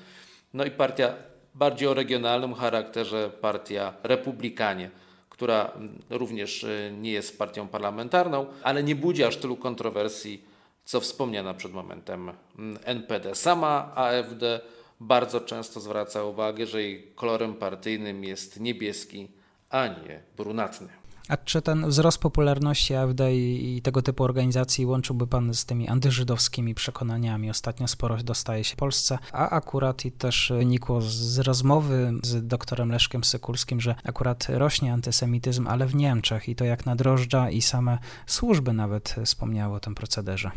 No 0.55 0.65
i 0.65 0.71
partia 0.71 1.15
bardziej 1.55 1.89
o 1.89 1.95
regionalnym 1.95 2.55
charakterze, 2.55 3.31
partia 3.41 3.95
Republikanie 4.03 4.91
która 5.37 5.73
również 6.11 6.65
e, 6.65 6.93
nie 6.93 7.13
jest 7.13 7.39
partią 7.39 7.69
parlamentarną, 7.69 8.47
ale 8.63 8.83
nie 8.83 8.97
budzi 8.97 9.25
aż 9.25 9.37
tylu 9.37 9.57
kontrowersji 9.57 10.56
co 10.87 11.01
wspomniana 11.01 11.55
przed 11.55 11.73
momentem 11.73 12.33
mm, 12.59 12.79
NPD. 12.85 13.35
Sama 13.35 13.95
AfD 13.95 14.61
bardzo 15.01 15.41
często 15.41 15.81
zwraca 15.81 16.25
uwagę, 16.25 16.67
że 16.67 16.83
jej 16.83 17.13
kolorem 17.15 17.55
partyjnym 17.55 18.25
jest 18.25 18.61
niebieski, 18.61 19.29
a 19.71 19.87
nie 19.87 20.23
brunatny. 20.37 20.89
A 21.29 21.37
czy 21.37 21.63
ten 21.63 21.89
wzrost 21.89 22.19
popularności 22.19 22.95
AfD 22.95 23.35
i, 23.37 23.77
i, 23.77 23.83
tego 23.83 24.03
typu 24.03 24.25
organizacji 24.25 24.87
łączyłby 24.87 25.27
pan 25.27 25.55
z 25.55 25.65
tymi 25.65 25.89
antyżydowskimi 25.89 26.75
przekonaniami? 26.75 27.51
Ostatnio 27.51 27.89
sporo 27.89 28.17
dostaje 28.17 28.65
się 28.65 28.75
w 28.75 28.77
Polsce, 28.77 29.19
a 29.33 29.51
akurat 29.51 30.05
i 30.05 30.13
też 30.13 30.53
wynikło 30.57 31.01
z 31.01 31.39
rozmowy 31.39 32.13
z 32.23 32.47
doktorem 32.47 32.93
Leszkiem 32.93 33.25
Sykulskim, 33.25 33.81
że 33.81 33.95
akurat 34.05 34.47
rośnie 34.49 34.93
antysemityzm, 34.93 35.67
ale 35.67 35.87
w 35.87 35.95
Niemczech 35.95 36.49
i 36.49 36.55
to 36.55 36.65
jak 36.65 36.87
na 36.87 36.97
drożdża 36.97 37.51
i 37.51 37.63
same 37.63 37.99
służby 38.27 38.73
nawet 38.73 39.15
wspomniały 39.25 39.77
o 39.77 39.81
tym 39.81 39.95
procederze. 39.95 40.51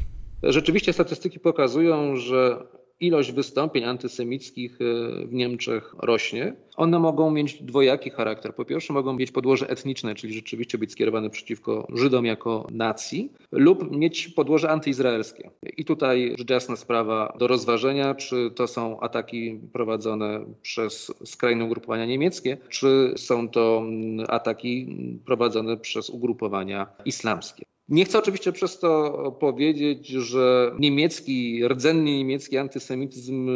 Rzeczywiście 0.44 0.94
statystyki 0.94 1.40
pokazują, 1.40 2.16
że 2.16 2.66
ilość 3.00 3.32
wystąpień 3.32 3.84
antysemickich 3.84 4.80
e, 4.82 4.86
w 5.26 5.34
Niemczech 5.34 5.96
rośnie. 6.00 6.56
One 6.78 7.00
mogą 7.00 7.32
mieć 7.32 7.64
dwojaki 7.64 8.10
charakter. 8.10 8.56
Po 8.56 8.66
pierwsze, 8.66 8.94
mogą 8.94 9.14
mieć 9.14 9.32
podłoże 9.32 9.70
etniczne, 9.70 10.16
czyli 10.16 10.34
rzeczywiście 10.34 10.78
być 10.78 10.92
skierowane 10.92 11.30
przeciwko 11.30 11.88
Żydom 11.94 12.26
jako 12.26 12.68
nacji, 12.72 13.32
lub 13.52 13.92
mieć 13.92 14.28
podłoże 14.28 14.70
antyizraelskie. 14.70 15.50
I 15.78 15.86
tutaj 15.86 16.36
rzecz 16.38 16.50
jasna 16.50 16.76
sprawa 16.76 17.34
do 17.40 17.48
rozważenia, 17.48 18.16
czy 18.16 18.52
to 18.56 18.68
są 18.68 19.00
ataki 19.00 19.60
prowadzone 19.74 20.46
przez 20.62 21.14
skrajne 21.26 21.66
ugrupowania 21.66 22.06
niemieckie, 22.06 22.58
czy 22.70 23.14
są 23.18 23.50
to 23.50 23.84
mm, 23.86 24.26
ataki 24.30 24.98
prowadzone 25.26 25.78
przez 25.78 26.10
ugrupowania 26.10 26.88
islamskie. 27.06 27.66
Nie 27.90 28.06
chcę 28.06 28.20
oczywiście 28.20 28.52
przez 28.52 28.80
to 28.80 29.12
powiedzieć, 29.40 30.08
że 30.08 30.72
niemiecki, 30.80 31.68
rdzennie 31.68 32.18
niemiecki 32.18 32.58
antysemityzm 32.58 33.50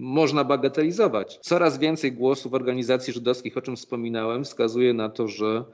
można 0.00 0.44
bagatelizować. 0.44 1.38
Coraz 1.42 1.78
więcej 1.78 2.12
głosów 2.12 2.54
organizacji 2.54 3.12
żydowskich, 3.12 3.56
o 3.56 3.62
czym 3.62 3.76
wspominałem, 3.76 4.44
wskazuje 4.44 4.94
na 4.94 5.08
to, 5.08 5.28
że 5.28 5.64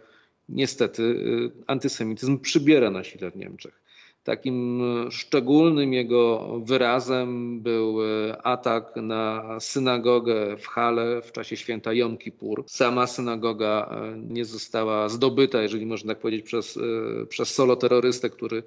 niestety 0.48 1.02
y, 1.02 1.52
antysemityzm 1.66 2.38
przybiera 2.38 2.90
na 2.90 3.04
sile 3.04 3.30
w 3.30 3.36
Niemczech. 3.36 3.83
Takim 4.24 4.82
szczególnym 5.10 5.92
jego 5.92 6.48
wyrazem 6.64 7.60
był 7.60 7.98
atak 8.42 8.96
na 8.96 9.56
synagogę 9.60 10.56
w 10.56 10.66
Hale 10.66 11.22
w 11.22 11.32
czasie 11.32 11.56
święta 11.56 11.92
Jom 11.92 12.16
Kippur. 12.18 12.64
Sama 12.66 13.06
synagoga 13.06 13.96
nie 14.16 14.44
została 14.44 15.08
zdobyta, 15.08 15.62
jeżeli 15.62 15.86
można 15.86 16.14
tak 16.14 16.22
powiedzieć, 16.22 16.46
przez, 16.46 16.78
przez 17.28 17.54
solo 17.54 17.76
terrorystę, 17.76 18.30
który 18.30 18.62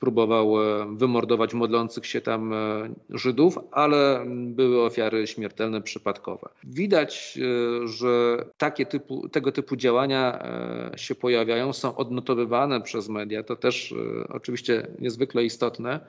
próbował 0.00 0.62
e, 0.62 0.96
wymordować 0.96 1.54
modlących 1.54 2.06
się 2.06 2.20
tam 2.20 2.52
e, 2.52 2.56
Żydów, 3.10 3.58
ale 3.72 4.24
były 4.28 4.82
ofiary 4.82 5.26
śmiertelne 5.26 5.82
przypadkowe. 5.82 6.48
Widać, 6.64 7.38
e, 7.38 7.88
że 7.88 8.44
takie 8.56 8.86
typu, 8.86 9.28
tego 9.28 9.52
typu 9.52 9.76
działania 9.76 10.44
się 10.96 11.14
pojawiają, 11.14 11.72
są 11.72 11.96
odnotowywane 11.96 12.80
przez 12.80 13.08
media. 13.08 13.42
To 13.42 13.56
też 13.56 13.94
oczywiście 14.28 14.86
niezwykle 14.98 15.44
istotne, 15.44 16.00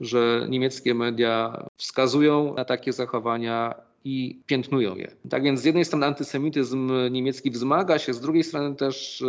że 0.00 0.46
niemieckie 0.48 0.94
media 0.94 1.64
wskazują 1.76 2.54
na 2.54 2.64
takie 2.64 2.92
zachowania 2.92 3.74
i 4.04 4.40
piętnują 4.46 4.96
je. 4.96 5.16
Tak 5.30 5.42
więc 5.42 5.60
z 5.60 5.64
jednej 5.64 5.84
strony 5.84 6.06
antysemityzm 6.06 6.92
niemiecki 7.10 7.50
wzmaga 7.50 7.98
się, 7.98 8.14
z 8.14 8.20
drugiej 8.20 8.44
strony 8.44 8.76
też 8.76 9.24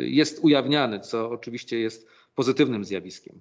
jest 0.00 0.44
ujawniany, 0.44 1.00
co 1.00 1.30
oczywiście 1.30 1.78
jest 1.78 2.08
pozytywnym 2.34 2.84
zjawiskiem. 2.84 3.40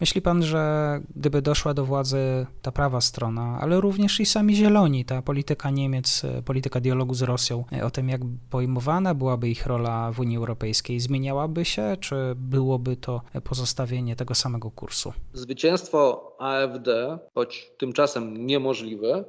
Myśli 0.00 0.22
pan, 0.22 0.42
że 0.42 1.00
gdyby 1.16 1.42
doszła 1.42 1.74
do 1.74 1.84
władzy 1.84 2.46
ta 2.62 2.72
prawa 2.72 3.00
strona, 3.00 3.58
ale 3.60 3.80
również 3.80 4.20
i 4.20 4.26
sami 4.26 4.56
zieloni, 4.56 5.04
ta 5.04 5.22
polityka 5.22 5.70
Niemiec, 5.70 6.22
polityka 6.44 6.80
dialogu 6.80 7.14
z 7.14 7.22
Rosją, 7.22 7.64
o 7.84 7.90
tym 7.90 8.08
jak 8.08 8.20
pojmowana 8.50 9.14
byłaby 9.14 9.48
ich 9.48 9.66
rola 9.66 10.12
w 10.12 10.20
Unii 10.20 10.36
Europejskiej, 10.36 11.00
zmieniałaby 11.00 11.64
się, 11.64 11.96
czy 12.00 12.16
byłoby 12.36 12.96
to 12.96 13.22
pozostawienie 13.44 14.16
tego 14.16 14.34
samego 14.34 14.70
kursu? 14.70 15.12
Zwycięstwo 15.32 16.32
AfD, 16.38 17.18
choć 17.34 17.70
tymczasem 17.78 18.46
niemożliwe, 18.46 19.24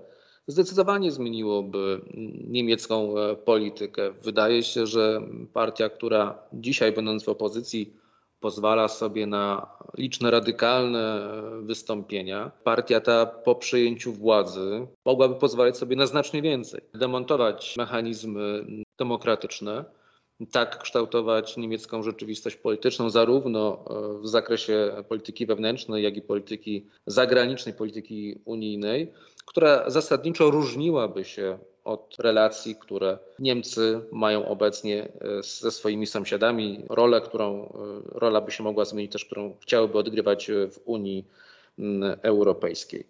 zdecydowanie 0.48 1.12
zmieniłoby 1.12 2.02
niemiecką 2.48 3.14
politykę. 3.46 4.14
Wydaje 4.24 4.64
się, 4.64 4.88
że 4.88 5.22
partia, 5.54 5.90
która 5.90 6.38
dzisiaj 6.54 6.92
będąc 6.92 7.24
w 7.24 7.30
opozycji, 7.30 7.99
pozwala 8.40 8.88
sobie 8.88 9.28
na 9.28 9.68
liczne 9.98 10.32
radykalne 10.32 11.32
wystąpienia. 11.62 12.52
Partia 12.64 13.02
ta 13.02 13.26
po 13.26 13.56
przejęciu 13.56 14.14
władzy 14.14 14.88
mogłaby 15.06 15.36
pozwalać 15.36 15.78
sobie 15.78 15.96
na 15.96 16.08
znacznie 16.08 16.42
więcej. 16.42 16.82
Demontować 16.94 17.76
mechanizmy 17.78 18.66
demokratyczne, 19.00 19.86
tak 20.52 20.84
kształtować 20.84 21.58
niemiecką 21.58 22.04
rzeczywistość 22.04 22.56
polityczną, 22.56 23.10
zarówno 23.10 23.86
w 24.22 24.28
zakresie 24.28 25.04
polityki 25.10 25.46
wewnętrznej, 25.46 26.04
jak 26.04 26.18
i 26.18 26.22
polityki 26.22 26.88
zagranicznej, 27.08 27.76
polityki 27.76 28.42
unijnej, 28.46 29.14
która 29.46 29.90
zasadniczo 29.90 30.52
różniłaby 30.52 31.26
się 31.26 31.60
od 31.84 32.16
relacji, 32.20 32.76
które 32.76 33.18
Niemcy 33.40 34.02
mają 34.12 34.48
obecnie 34.48 35.04
e, 35.04 35.44
ze 35.44 35.72
swoimi 35.72 36.08
sąsiadami. 36.08 36.86
Rolę, 36.90 37.22
którą, 37.22 37.64
e, 37.64 37.70
rola 38.20 38.42
by 38.42 38.52
się 38.52 38.64
mogła 38.64 38.86
zmienić 38.86 39.12
też, 39.12 39.26
którą 39.26 39.56
chciałyby 39.62 39.98
odgrywać 39.98 40.52
w 40.72 40.80
Unii 40.86 41.26
Europejskiej. 42.22 43.08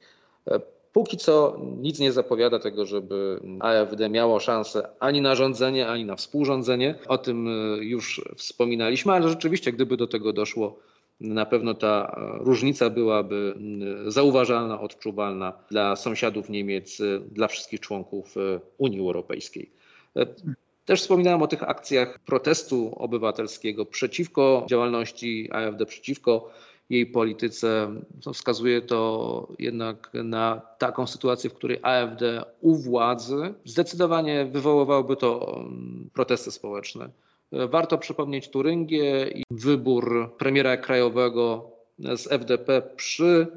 E, 0.48 0.60
póki 0.94 1.18
co 1.18 1.60
nic 1.78 2.00
nie 2.00 2.12
zapowiada 2.12 2.60
tego, 2.60 2.86
żeby 2.86 3.40
AfD 3.60 4.10
miało 4.10 4.40
szansę 4.40 4.90
ani 5.00 5.22
na 5.22 5.36
rządzenie, 5.36 5.88
ani 5.88 6.06
na 6.06 6.16
współrządzenie. 6.16 6.96
O 7.08 7.18
tym 7.18 7.48
już 7.82 8.22
wspominaliśmy, 8.38 9.14
ale 9.14 9.30
rzeczywiście, 9.30 9.72
gdyby 9.72 9.98
do 9.98 10.08
tego 10.08 10.34
doszło, 10.34 10.80
na 11.20 11.46
pewno 11.46 11.74
ta 11.74 12.16
różnica 12.40 12.90
byłaby 12.90 13.54
mm, 13.56 14.12
zauważalna, 14.12 14.82
odczuwalna 14.82 15.54
dla 15.72 15.96
sąsiadów 15.96 16.50
Niemiec, 16.50 17.02
dla 17.32 17.48
wszystkich 17.48 17.80
członków 17.80 18.38
e, 18.38 18.60
Unii 18.78 19.00
Europejskiej. 19.00 19.72
E, 20.16 20.26
też 20.86 21.02
wspominałem 21.02 21.42
o 21.42 21.48
tych 21.48 21.64
akcjach 21.64 22.20
protestu 22.20 22.96
obywatelskiego 22.96 23.86
przeciwko 23.86 24.66
działalności 24.70 25.50
AfD, 25.52 25.86
przeciwko 25.86 26.50
jej 26.90 27.06
polityce. 27.06 27.96
Wskazuje 28.34 28.82
to 28.82 29.48
jednak 29.60 30.12
na 30.14 30.62
taką 30.78 31.08
sytuację, 31.08 31.50
w 31.50 31.54
której 31.54 31.80
AfD 31.82 32.44
u 32.62 32.76
władzy 32.76 33.54
zdecydowanie 33.66 34.46
wywoływałoby 34.46 35.16
to 35.16 35.58
mm, 35.60 36.10
protesty 36.14 36.52
społeczne. 36.52 37.10
Warto 37.52 37.98
przypomnieć 37.98 38.50
Turyngię 38.50 39.28
i 39.36 39.44
wybór 39.52 40.36
premiera 40.38 40.78
krajowego 40.78 41.72
z 42.00 42.32
FDP 42.32 42.82
przy 42.96 43.48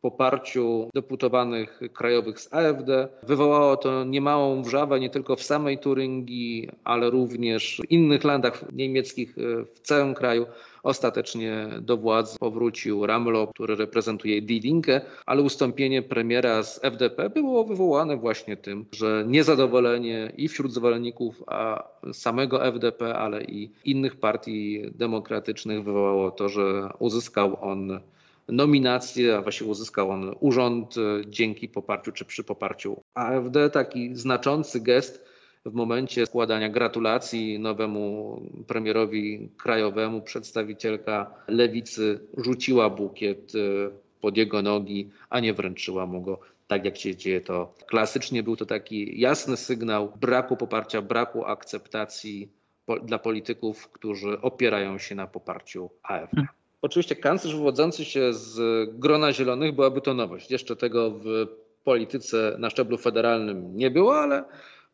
poparciu 0.00 0.90
deputowanych 0.94 1.80
krajowych 1.92 2.40
z 2.40 2.54
AfD. 2.54 3.08
Wywołało 3.22 3.76
to 3.76 4.04
niemałą 4.04 4.62
wrzawę 4.62 5.00
nie 5.00 5.10
tylko 5.10 5.36
w 5.36 5.42
samej 5.42 5.78
Turyngii, 5.78 6.68
ale 6.84 7.10
również 7.10 7.80
w 7.82 7.90
innych 7.90 8.24
landach 8.24 8.64
niemieckich 8.72 9.34
w 9.74 9.80
całym 9.80 10.14
kraju. 10.14 10.46
Ostatecznie 10.82 11.68
do 11.80 11.96
władzy 11.96 12.38
powrócił 12.38 13.06
Ramlo, 13.06 13.46
który 13.46 13.76
reprezentuje 13.76 14.42
Die 14.42 14.60
Linke, 14.60 15.00
ale 15.26 15.42
ustąpienie 15.42 16.02
premiera 16.02 16.62
z 16.62 16.84
FDP 16.84 17.30
było 17.30 17.64
wywołane 17.64 18.16
właśnie 18.16 18.56
tym, 18.56 18.84
że 18.92 19.24
niezadowolenie 19.26 20.32
i 20.36 20.48
wśród 20.48 20.72
zwolenników 20.72 21.42
a 21.46 21.88
samego 22.12 22.66
FDP, 22.66 23.14
ale 23.14 23.44
i 23.44 23.70
innych 23.84 24.16
partii 24.16 24.82
demokratycznych 24.94 25.84
wywołało 25.84 26.30
to, 26.30 26.48
że 26.48 26.88
uzyskał 26.98 27.56
on 27.60 28.00
nominację, 28.48 29.36
a 29.36 29.42
właściwie 29.42 29.70
uzyskał 29.70 30.10
on 30.10 30.34
urząd 30.40 30.94
dzięki 31.26 31.68
poparciu 31.68 32.12
czy 32.12 32.24
przy 32.24 32.44
poparciu 32.44 33.02
AfD. 33.14 33.70
Taki 33.70 34.16
znaczący 34.16 34.80
gest 34.80 35.24
w 35.66 35.72
momencie 35.72 36.26
składania 36.26 36.68
gratulacji 36.68 37.58
nowemu 37.58 38.40
premierowi 38.66 39.48
krajowemu 39.56 40.22
przedstawicielka 40.22 41.34
lewicy 41.48 42.20
rzuciła 42.36 42.90
bukiet 42.90 43.52
e, 43.54 43.90
pod 44.20 44.36
jego 44.36 44.62
nogi, 44.62 45.10
a 45.30 45.40
nie 45.40 45.54
wręczyła 45.54 46.06
mu 46.06 46.22
go 46.22 46.40
tak 46.66 46.84
jak 46.84 46.96
się 46.96 47.16
dzieje 47.16 47.40
to 47.40 47.74
klasycznie. 47.86 48.42
Był 48.42 48.56
to 48.56 48.66
taki 48.66 49.20
jasny 49.20 49.56
sygnał 49.56 50.12
braku 50.20 50.56
poparcia, 50.56 51.02
braku 51.02 51.44
akceptacji 51.44 52.48
po, 52.86 53.00
dla 53.00 53.18
polityków, 53.18 53.88
którzy 53.88 54.40
opierają 54.40 54.98
się 54.98 55.14
na 55.14 55.26
poparciu 55.26 55.90
AfD. 56.02 56.46
Oczywiście 56.82 57.16
kanclerz 57.16 57.54
wywodzący 57.54 58.04
się 58.04 58.32
z 58.32 58.60
grona 58.98 59.32
zielonych 59.32 59.74
byłaby 59.74 60.00
to 60.00 60.14
nowość. 60.14 60.50
Jeszcze 60.50 60.76
tego 60.76 61.10
w 61.10 61.46
polityce 61.84 62.56
na 62.58 62.70
szczeblu 62.70 62.98
federalnym 62.98 63.76
nie 63.76 63.90
było, 63.90 64.16
ale 64.16 64.44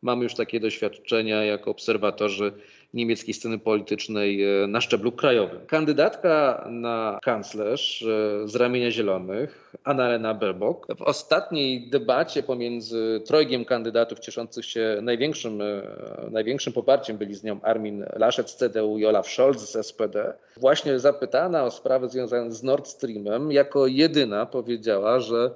Mamy 0.02 0.24
już 0.24 0.34
takie 0.34 0.60
doświadczenia 0.60 1.44
jako 1.44 1.70
obserwatorzy 1.70 2.52
niemieckiej 2.94 3.34
sceny 3.34 3.58
politycznej 3.58 4.62
e, 4.62 4.66
na 4.66 4.80
szczeblu 4.80 5.12
krajowym. 5.12 5.66
Kandydatka 5.66 6.64
na 6.70 7.18
kanclerz 7.22 8.02
e, 8.02 8.48
z 8.48 8.56
ramienia 8.56 8.90
Zielonych, 8.90 9.74
Annalena 9.84 10.34
Baerbock, 10.34 10.86
w 10.96 11.02
ostatniej 11.02 11.90
debacie 11.90 12.42
pomiędzy 12.42 13.22
trojgiem 13.26 13.64
kandydatów 13.64 14.18
cieszących 14.18 14.64
się 14.64 14.98
największym, 15.02 15.60
e, 15.60 15.82
największym 16.30 16.72
poparciem 16.72 17.18
byli 17.18 17.34
z 17.34 17.44
nią 17.44 17.60
Armin 17.62 18.04
Laschet 18.16 18.50
z 18.50 18.56
CDU 18.56 18.98
i 18.98 19.06
Olaf 19.06 19.28
Scholz 19.28 19.70
z 19.70 19.86
SPD, 19.86 20.34
właśnie 20.56 20.98
zapytana 20.98 21.64
o 21.64 21.70
sprawy 21.70 22.08
związane 22.08 22.52
z 22.52 22.62
Nord 22.62 22.88
Streamem, 22.88 23.52
jako 23.52 23.86
jedyna 23.86 24.46
powiedziała, 24.46 25.20
że 25.20 25.50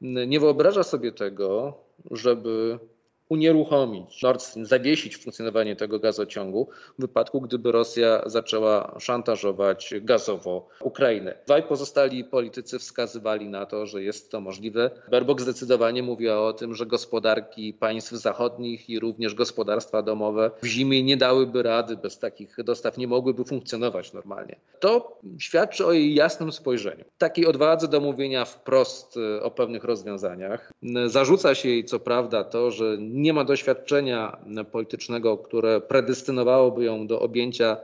nie 0.00 0.40
wyobraża 0.40 0.82
sobie 0.82 1.12
tego, 1.12 1.74
żeby 2.10 2.78
unieruchomić 3.28 4.22
Nord 4.22 4.42
Stream, 4.42 4.66
zawiesić 4.66 5.16
funkcjonowanie 5.16 5.76
tego 5.76 5.98
gazociągu 5.98 6.68
w 6.98 7.00
wypadku, 7.00 7.40
gdyby 7.40 7.72
Rosja 7.72 8.22
zaczęła 8.26 8.96
szantażować 8.98 9.94
gazowo 10.00 10.68
Ukrainę. 10.80 11.34
Dwaj 11.46 11.62
pozostali 11.62 12.24
politycy 12.24 12.78
wskazywali 12.78 13.48
na 13.48 13.66
to, 13.66 13.86
że 13.86 14.02
jest 14.02 14.30
to 14.30 14.40
możliwe. 14.40 14.90
Baerbock 15.10 15.40
zdecydowanie 15.40 16.02
mówiła 16.02 16.40
o 16.40 16.52
tym, 16.52 16.74
że 16.74 16.86
gospodarki 16.86 17.74
państw 17.74 18.12
zachodnich 18.12 18.90
i 18.90 19.00
również 19.00 19.34
gospodarstwa 19.34 20.02
domowe 20.02 20.50
w 20.62 20.66
zimie 20.66 21.02
nie 21.02 21.16
dałyby 21.16 21.62
rady 21.62 21.96
bez 21.96 22.18
takich 22.18 22.56
dostaw, 22.64 22.98
nie 22.98 23.08
mogłyby 23.08 23.44
funkcjonować 23.44 24.12
normalnie. 24.12 24.56
To 24.80 25.18
świadczy 25.38 25.86
o 25.86 25.92
jej 25.92 26.14
jasnym 26.14 26.52
spojrzeniu. 26.52 27.04
Takiej 27.18 27.46
odwadze 27.46 27.88
do 27.88 28.00
mówienia 28.00 28.44
wprost 28.44 29.16
e, 29.16 29.42
o 29.42 29.50
pewnych 29.50 29.84
rozwiązaniach. 29.84 30.72
Zarzuca 31.06 31.54
się 31.54 31.68
jej 31.68 31.84
co 31.84 32.00
prawda 32.00 32.44
to, 32.44 32.70
że 32.70 32.96
nie 33.18 33.32
ma 33.32 33.44
doświadczenia 33.44 34.36
politycznego, 34.72 35.38
które 35.38 35.80
predestynowałoby 35.80 36.84
ją 36.84 37.06
do 37.06 37.20
objęcia 37.20 37.76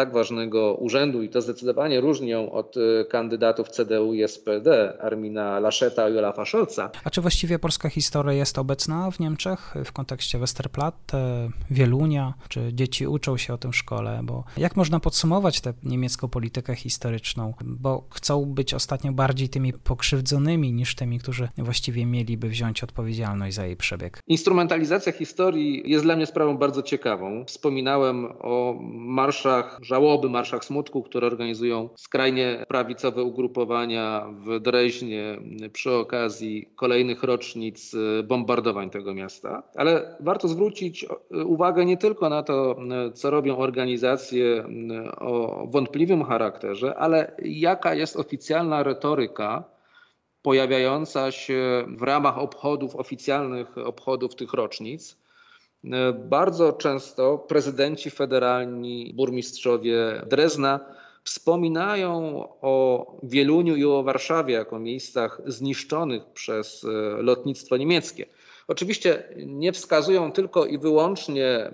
tak 0.00 0.12
ważnego 0.12 0.74
urzędu 0.74 1.22
i 1.22 1.28
to 1.28 1.40
zdecydowanie 1.42 2.00
różni 2.00 2.28
ją 2.28 2.52
od 2.52 2.76
y, 2.76 3.06
kandydatów 3.10 3.68
CDU 3.68 4.14
i 4.14 4.28
SPD, 4.28 4.98
Armina 5.00 5.58
Laszeta 5.60 6.08
i 6.08 6.18
Olafa 6.18 6.44
Scholza. 6.44 6.90
A 7.04 7.10
czy 7.10 7.20
właściwie 7.20 7.58
polska 7.58 7.88
historia 7.88 8.32
jest 8.32 8.58
obecna 8.58 9.10
w 9.10 9.20
Niemczech 9.20 9.74
w 9.84 9.92
kontekście 9.92 10.38
Westerplatte, 10.38 11.48
Wielunia? 11.70 12.34
Czy 12.48 12.70
dzieci 12.72 13.06
uczą 13.06 13.36
się 13.36 13.54
o 13.54 13.58
tym 13.58 13.72
w 13.72 13.76
szkole? 13.76 14.20
Bo 14.22 14.44
jak 14.56 14.76
można 14.76 15.00
podsumować 15.00 15.60
tę 15.60 15.72
niemiecką 15.82 16.28
politykę 16.28 16.74
historyczną? 16.74 17.54
Bo 17.64 18.04
chcą 18.10 18.44
być 18.44 18.74
ostatnio 18.74 19.12
bardziej 19.12 19.48
tymi 19.48 19.72
pokrzywdzonymi 19.72 20.72
niż 20.72 20.94
tymi, 20.94 21.18
którzy 21.18 21.48
właściwie 21.58 22.06
mieliby 22.06 22.48
wziąć 22.48 22.84
odpowiedzialność 22.84 23.56
za 23.56 23.66
jej 23.66 23.76
przebieg. 23.76 24.20
Instrumentalizacja 24.26 25.12
historii 25.12 25.82
jest 25.90 26.04
dla 26.04 26.16
mnie 26.16 26.26
sprawą 26.26 26.56
bardzo 26.56 26.82
ciekawą. 26.82 27.44
Wspominałem 27.44 28.26
o 28.40 28.74
marszach 28.92 29.78
żałoby, 29.90 30.28
marszach 30.28 30.64
smutku, 30.64 31.02
które 31.02 31.26
organizują 31.26 31.88
skrajnie 31.96 32.64
prawicowe 32.68 33.22
ugrupowania 33.22 34.26
w 34.46 34.60
Dreźnie 34.60 35.40
przy 35.72 35.92
okazji 35.92 36.68
kolejnych 36.76 37.22
rocznic 37.22 37.96
bombardowań 38.24 38.90
tego 38.90 39.14
miasta. 39.14 39.62
Ale 39.76 40.16
warto 40.20 40.48
zwrócić 40.48 41.06
uwagę 41.44 41.84
nie 41.84 41.96
tylko 41.96 42.28
na 42.28 42.42
to, 42.42 42.76
co 43.14 43.30
robią 43.30 43.58
organizacje 43.58 44.64
o 45.18 45.66
wątpliwym 45.66 46.24
charakterze, 46.24 46.94
ale 46.94 47.32
jaka 47.44 47.94
jest 47.94 48.16
oficjalna 48.16 48.82
retoryka 48.82 49.64
pojawiająca 50.42 51.30
się 51.30 51.84
w 51.88 52.02
ramach 52.02 52.38
obchodów, 52.38 52.96
oficjalnych 52.96 53.78
obchodów 53.78 54.34
tych 54.34 54.52
rocznic 54.52 55.19
E, 55.19 55.19
bardzo 56.14 56.72
często 56.72 57.38
prezydenci 57.38 58.10
federalni, 58.10 59.12
burmistrzowie 59.14 60.22
Drezna 60.26 60.80
wspominają 61.24 62.38
o 62.60 63.06
Wieluniu 63.22 63.76
i 63.76 63.84
o 63.84 64.02
Warszawie 64.02 64.54
jako 64.54 64.78
miejscach 64.78 65.40
zniszczonych 65.46 66.22
przez 66.34 66.84
e, 66.84 66.88
lotnictwo 67.22 67.76
niemieckie. 67.76 68.26
Oczywiście 68.68 69.24
nie 69.46 69.72
wskazują 69.72 70.32
tylko 70.32 70.66
i 70.66 70.78
wyłącznie 70.78 71.46
e, 71.46 71.72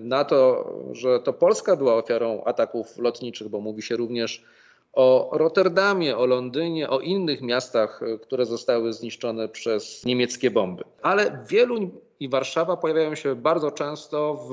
na 0.00 0.24
to, 0.24 0.72
że 0.92 1.20
to 1.20 1.32
Polska 1.32 1.76
była 1.76 1.94
ofiarą 1.94 2.44
ataków 2.44 2.98
lotniczych, 2.98 3.48
bo 3.48 3.60
mówi 3.60 3.82
się 3.82 3.96
również 3.96 4.44
o 4.92 5.30
Rotterdamie, 5.32 6.16
o 6.16 6.26
Londynie, 6.26 6.90
o 6.90 7.00
innych 7.00 7.42
miastach, 7.42 8.00
które 8.22 8.46
zostały 8.46 8.92
zniszczone 8.92 9.48
przez 9.48 10.04
niemieckie 10.04 10.50
bomby. 10.50 10.84
Ale 11.02 11.44
Wieluń 11.50 11.90
i 12.20 12.28
Warszawa 12.28 12.76
pojawiają 12.76 13.14
się 13.14 13.34
bardzo 13.34 13.70
często 13.70 14.46
w 14.50 14.52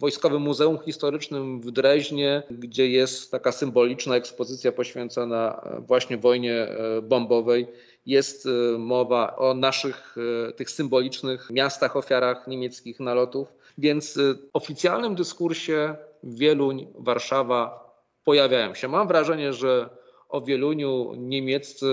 Wojskowym 0.00 0.42
Muzeum 0.42 0.78
Historycznym 0.78 1.60
w 1.60 1.70
Dreźnie, 1.70 2.42
gdzie 2.50 2.88
jest 2.88 3.30
taka 3.30 3.52
symboliczna 3.52 4.16
ekspozycja 4.16 4.72
poświęcona 4.72 5.62
właśnie 5.78 6.16
wojnie 6.16 6.54
e, 6.54 7.02
bombowej. 7.02 7.66
Jest 8.06 8.46
e, 8.46 8.78
mowa 8.78 9.36
o 9.36 9.54
naszych 9.54 10.16
e, 10.48 10.52
tych 10.52 10.70
symbolicznych 10.70 11.50
miastach, 11.50 11.96
ofiarach 11.96 12.46
niemieckich 12.46 13.00
nalotów. 13.00 13.48
Więc 13.78 14.18
w 14.18 14.48
oficjalnym 14.52 15.14
dyskursie 15.14 15.96
Wieluń, 16.24 16.86
Warszawa 16.98 17.90
pojawiają 18.24 18.74
się. 18.74 18.88
Mam 18.88 19.08
wrażenie, 19.08 19.52
że 19.52 19.88
o 20.28 20.40
Wieluniu 20.40 21.12
niemieccy 21.16 21.86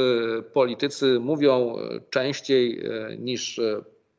politycy 0.54 1.20
mówią 1.20 1.76
częściej 2.10 2.84
niż 3.18 3.62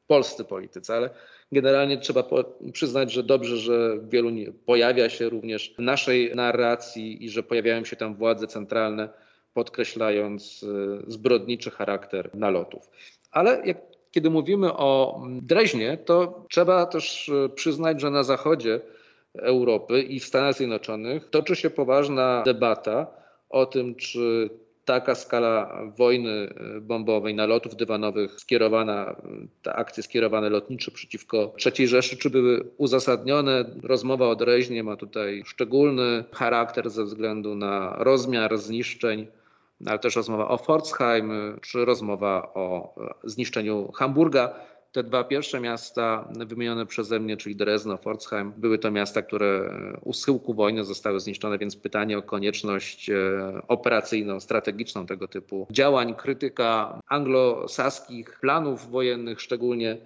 polscy 0.08 0.44
politycy, 0.44 0.92
ale 0.94 1.10
generalnie 1.52 1.98
trzeba 1.98 2.24
przyznać, 2.72 3.12
że 3.12 3.22
dobrze, 3.22 3.56
że 3.56 3.98
wielu 4.02 4.30
pojawia 4.66 5.08
się 5.08 5.28
również 5.28 5.74
w 5.78 5.82
naszej 5.82 6.34
narracji 6.34 7.24
i 7.24 7.30
że 7.30 7.42
pojawiają 7.42 7.84
się 7.84 7.96
tam 7.96 8.14
władze 8.14 8.46
centralne, 8.46 9.08
podkreślając 9.54 10.64
e, 10.64 11.10
zbrodniczy 11.10 11.70
charakter 11.70 12.30
nalotów. 12.34 12.90
Ale 13.30 13.62
jak, 13.64 13.76
kiedy 14.10 14.30
mówimy 14.30 14.72
o 14.72 15.20
Dreźnie, 15.42 15.98
to 16.04 16.44
trzeba 16.50 16.86
też 16.86 17.28
e, 17.28 17.48
przyznać, 17.48 18.00
że 18.00 18.10
na 18.10 18.22
zachodzie 18.22 18.80
Europy 19.34 20.02
i 20.02 20.20
w 20.20 20.24
Stanach 20.24 20.54
Zjednoczonych 20.54 21.30
toczy 21.30 21.56
się 21.56 21.70
poważna 21.70 22.42
debata 22.46 23.06
o 23.50 23.66
tym, 23.66 23.94
czy 23.94 24.50
taka 24.88 25.14
skala 25.14 25.82
wojny 25.96 26.30
e, 26.30 26.80
bombowej, 26.80 27.34
nalotów 27.34 27.76
dywanowych 27.76 28.40
skierowana, 28.40 29.16
te 29.62 29.72
akcje 29.72 30.02
skierowane 30.02 30.50
lotnicze 30.50 30.90
przeciwko 30.90 31.54
III 31.66 31.88
Rzeszy, 31.88 32.16
czy 32.16 32.30
były 32.30 32.70
uzasadnione? 32.76 33.64
Rozmowa 33.82 34.26
o 34.26 34.36
Dreźnie 34.36 34.82
ma 34.84 34.96
tutaj 34.96 35.42
szczególny 35.46 36.24
charakter 36.32 36.90
ze 36.90 37.04
względu 37.04 37.54
na 37.54 37.96
rozmiar 37.98 38.58
zniszczeń, 38.58 39.26
ale 39.86 39.98
też 39.98 40.16
rozmowa 40.16 40.48
o 40.48 40.58
Pforzheim, 40.58 41.32
czy 41.60 41.84
rozmowa 41.84 42.50
o 42.54 42.94
e, 42.96 43.14
zniszczeniu 43.24 43.92
Hamburga. 43.92 44.54
Te 44.92 45.02
dwa 45.02 45.24
pierwsze 45.24 45.60
miasta 45.60 46.28
wymienione 46.46 46.86
przeze 46.86 47.20
mnie, 47.20 47.36
czyli 47.36 47.56
Drezno, 47.56 47.98
Pforzheim, 47.98 48.52
były 48.56 48.78
to 48.78 48.90
miasta, 48.90 49.22
które 49.22 49.70
u 50.04 50.12
schyłku 50.12 50.54
wojny 50.54 50.84
zostały 50.84 51.20
zniszczone, 51.20 51.58
więc 51.58 51.76
pytanie 51.76 52.18
o 52.18 52.22
konieczność 52.22 53.10
e, 53.10 53.14
operacyjną, 53.68 54.40
strategiczną 54.40 55.06
tego 55.06 55.28
typu 55.28 55.66
działań, 55.70 56.14
krytyka 56.14 57.00
anglosaskich 57.08 58.40
planów 58.40 58.90
wojennych, 58.90 59.40
szczególnie 59.40 59.96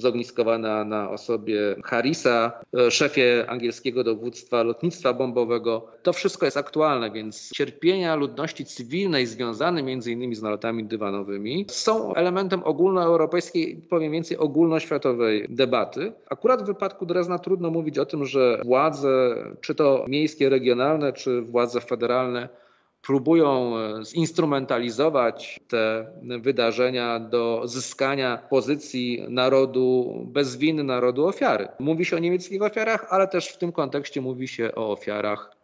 zogniskowana 0.00 0.84
na 0.84 1.10
osobie 1.10 1.76
Harrisa, 1.84 2.52
e, 2.78 2.90
szefie 2.90 3.44
angielskiego 3.48 4.04
dowództwa 4.04 4.62
lotnictwa 4.62 5.12
bombowego. 5.12 5.86
To 6.02 6.12
wszystko 6.12 6.44
jest 6.44 6.56
aktualne, 6.56 7.10
więc 7.10 7.50
cierpienia 7.54 8.14
ludności 8.16 8.64
cywilnej 8.64 9.26
związane 9.26 9.82
innymi 10.06 10.34
z 10.34 10.42
nalotami 10.42 10.84
dywanowymi 10.84 11.66
są 11.68 12.14
elementem 12.14 12.62
ogólnoeuropejskiej, 12.64 13.76
powiem 13.90 14.12
więcej, 14.12 14.36
ogólnoświatowej 14.36 15.46
debaty. 15.48 16.12
Akurat 16.30 16.62
w 16.62 16.66
wypadku 16.66 17.06
Drezna 17.06 17.38
trudno 17.38 17.70
mówić 17.70 17.98
o 17.98 18.06
tym, 18.06 18.24
że 18.24 18.62
władze, 18.64 19.36
czy 19.60 19.74
to 19.74 20.04
miejskie, 20.08 20.48
regionalne, 20.48 21.12
czy 21.12 21.42
władze 21.42 21.80
federalne, 21.80 22.48
próbują 23.02 23.78
e, 23.78 24.04
zinstrumentalizować 24.04 25.60
te 25.68 26.12
wydarzenia 26.40 27.20
do 27.20 27.62
zyskania 27.64 28.38
pozycji 28.50 29.24
narodu 29.28 30.14
bez 30.26 30.56
winy, 30.56 30.84
narodu 30.84 31.26
ofiary. 31.26 31.68
Mówi 31.78 32.04
się 32.04 32.16
o 32.16 32.18
niemieckich 32.18 32.62
ofiarach, 32.62 33.06
ale 33.10 33.28
też 33.28 33.48
w 33.48 33.58
tym 33.58 33.72
kontekście 33.72 34.20
mówi 34.20 34.48
się 34.48 34.74
o 34.74 34.92
ofiarach 34.92 35.56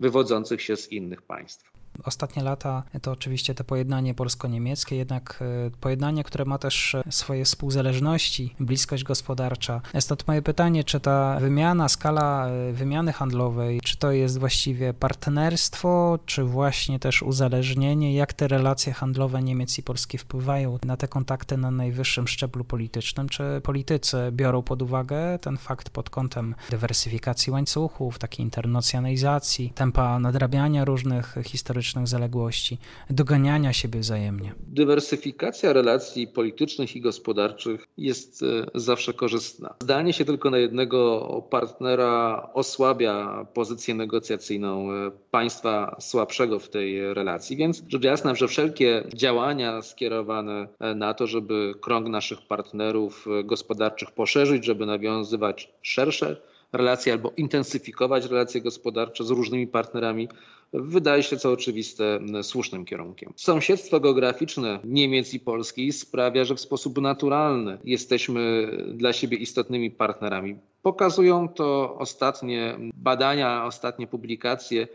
wywodzących 0.00 0.62
się 0.62 0.76
z 0.76 0.92
innych 0.92 1.22
państw. 1.22 1.77
Ostatnie 2.04 2.42
lata 2.42 2.82
to 3.02 3.12
oczywiście 3.12 3.54
to 3.54 3.64
pojednanie 3.64 4.14
polsko-niemieckie, 4.14 4.96
jednak 4.96 5.38
e, 5.66 5.70
pojednanie, 5.80 6.24
które 6.24 6.44
ma 6.44 6.58
też 6.58 6.94
e, 6.94 7.02
swoje 7.10 7.44
współzależności, 7.44 8.54
bliskość 8.60 9.04
gospodarcza. 9.04 9.80
Stąd 10.00 10.28
moje 10.28 10.42
pytanie, 10.42 10.84
czy 10.84 11.00
ta 11.00 11.38
wymiana, 11.40 11.88
skala 11.88 12.48
e, 12.48 12.72
wymiany 12.72 13.12
handlowej, 13.12 13.80
czy 13.80 13.96
to 13.96 14.12
jest 14.12 14.38
właściwie 14.38 14.94
partnerstwo, 14.94 16.18
czy 16.26 16.44
właśnie 16.44 16.98
też 16.98 17.22
uzależnienie, 17.22 18.14
jak 18.14 18.32
te 18.32 18.48
relacje 18.48 18.92
handlowe 18.92 19.42
Niemiec 19.42 19.78
i 19.78 19.82
Polski 19.82 20.18
wpływają 20.18 20.78
na 20.84 20.96
te 20.96 21.08
kontakty 21.08 21.56
na 21.56 21.70
najwyższym 21.70 22.28
szczeblu 22.28 22.64
politycznym, 22.64 23.28
czy 23.28 23.60
politycy 23.62 24.16
biorą 24.32 24.62
pod 24.62 24.82
uwagę 24.82 25.38
ten 25.38 25.56
fakt 25.56 25.90
pod 25.90 26.10
kątem 26.10 26.54
dywersyfikacji 26.70 27.52
łańcuchów, 27.52 28.18
takiej 28.18 28.44
internacjonalizacji, 28.44 29.72
tempa 29.74 30.18
nadrabiania 30.18 30.84
różnych 30.84 31.34
historycznych 31.44 31.87
zaległości, 32.06 32.78
doganiania 33.10 33.72
siebie 33.72 34.00
wzajemnie. 34.00 34.54
Dywersyfikacja 34.66 35.72
relacji 35.72 36.26
politycznych 36.26 36.96
i 36.96 37.00
gospodarczych 37.00 37.86
jest 37.98 38.42
e, 38.42 38.46
zawsze 38.74 39.12
korzystna. 39.12 39.74
Zdanie 39.82 40.12
się 40.12 40.24
tylko 40.24 40.50
na 40.50 40.58
jednego 40.58 41.42
partnera 41.50 42.48
osłabia 42.54 43.46
pozycję 43.54 43.94
negocjacyjną 43.94 44.92
e, 44.92 45.10
państwa 45.30 45.96
słabszego 46.00 46.58
w 46.58 46.68
tej 46.68 47.14
relacji, 47.14 47.56
więc 47.56 47.82
rzecz 47.88 48.04
jasna, 48.04 48.34
że 48.34 48.48
wszelkie 48.48 49.04
działania 49.14 49.82
skierowane 49.82 50.68
e, 50.80 50.94
na 50.94 51.14
to, 51.14 51.26
żeby 51.26 51.74
krąg 51.80 52.08
naszych 52.08 52.42
partnerów 52.42 53.26
gospodarczych 53.44 54.10
poszerzyć, 54.10 54.64
żeby 54.64 54.86
nawiązywać 54.86 55.72
szersze 55.82 56.36
relacje 56.72 57.12
albo 57.12 57.32
intensyfikować 57.36 58.26
relacje 58.26 58.60
gospodarcze 58.60 59.24
z 59.24 59.30
różnymi 59.30 59.66
partnerami 59.66 60.28
wydaje 60.72 61.22
się 61.22 61.36
co 61.36 61.52
oczywiste 61.52 62.20
słusznym 62.42 62.84
kierunkiem. 62.84 63.32
Sąsiedztwo 63.36 64.00
geograficzne 64.00 64.80
Niemiec 64.84 65.34
i 65.34 65.40
Polski 65.40 65.92
sprawia, 65.92 66.44
że 66.44 66.54
w 66.54 66.60
sposób 66.60 67.00
naturalny 67.00 67.78
jesteśmy 67.84 68.70
dla 68.94 69.12
siebie 69.12 69.36
istotnymi 69.36 69.90
partnerami. 69.90 70.56
Pokazują 70.82 71.48
to 71.48 71.96
ostatnie 71.98 72.78
badania, 72.94 73.64
ostatnie 73.64 74.06
publikacje 74.06 74.88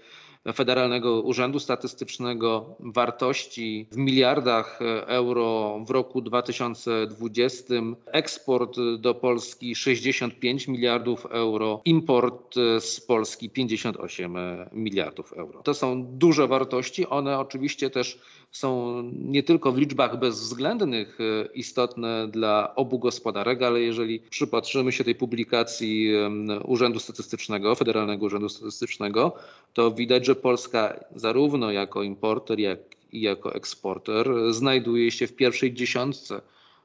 Federalnego 0.51 1.21
Urzędu 1.21 1.59
Statystycznego 1.59 2.75
wartości 2.79 3.87
w 3.91 3.97
miliardach 3.97 4.79
euro 5.07 5.79
w 5.87 5.89
roku 5.91 6.21
2020, 6.21 7.73
eksport 8.05 8.75
do 8.99 9.13
Polski 9.13 9.75
65 9.75 10.67
miliardów 10.67 11.25
euro, 11.25 11.81
import 11.85 12.55
z 12.79 13.01
Polski 13.01 13.49
58 13.49 14.35
miliardów 14.71 15.33
euro. 15.33 15.61
To 15.63 15.73
są 15.73 16.05
duże 16.05 16.47
wartości, 16.47 17.07
one 17.07 17.39
oczywiście 17.39 17.89
też 17.89 18.19
są 18.53 19.01
nie 19.13 19.43
tylko 19.43 19.71
w 19.71 19.77
liczbach 19.77 20.19
bezwzględnych 20.19 21.17
e, 21.19 21.45
istotne 21.53 22.27
dla 22.27 22.75
obu 22.75 22.99
gospodarek, 22.99 23.61
ale 23.61 23.81
jeżeli 23.81 24.19
przypatrzymy 24.19 24.91
się 24.91 25.03
tej 25.03 25.15
publikacji 25.15 26.11
Urzędu 26.65 26.99
Statystycznego, 26.99 27.75
Federalnego 27.75 28.25
Urzędu 28.25 28.49
Statystycznego, 28.49 29.35
to 29.73 29.91
widać, 29.91 30.25
że 30.25 30.35
Polska 30.35 30.99
zarówno 31.15 31.71
jako 31.71 32.03
importer, 32.03 32.59
jak 32.59 32.79
i 33.11 33.21
jako 33.21 33.55
eksporter 33.55 34.27
znajduje 34.49 35.11
się 35.11 35.27
w 35.27 35.35
pierwszej 35.35 35.73
dziesiątce 35.73 36.41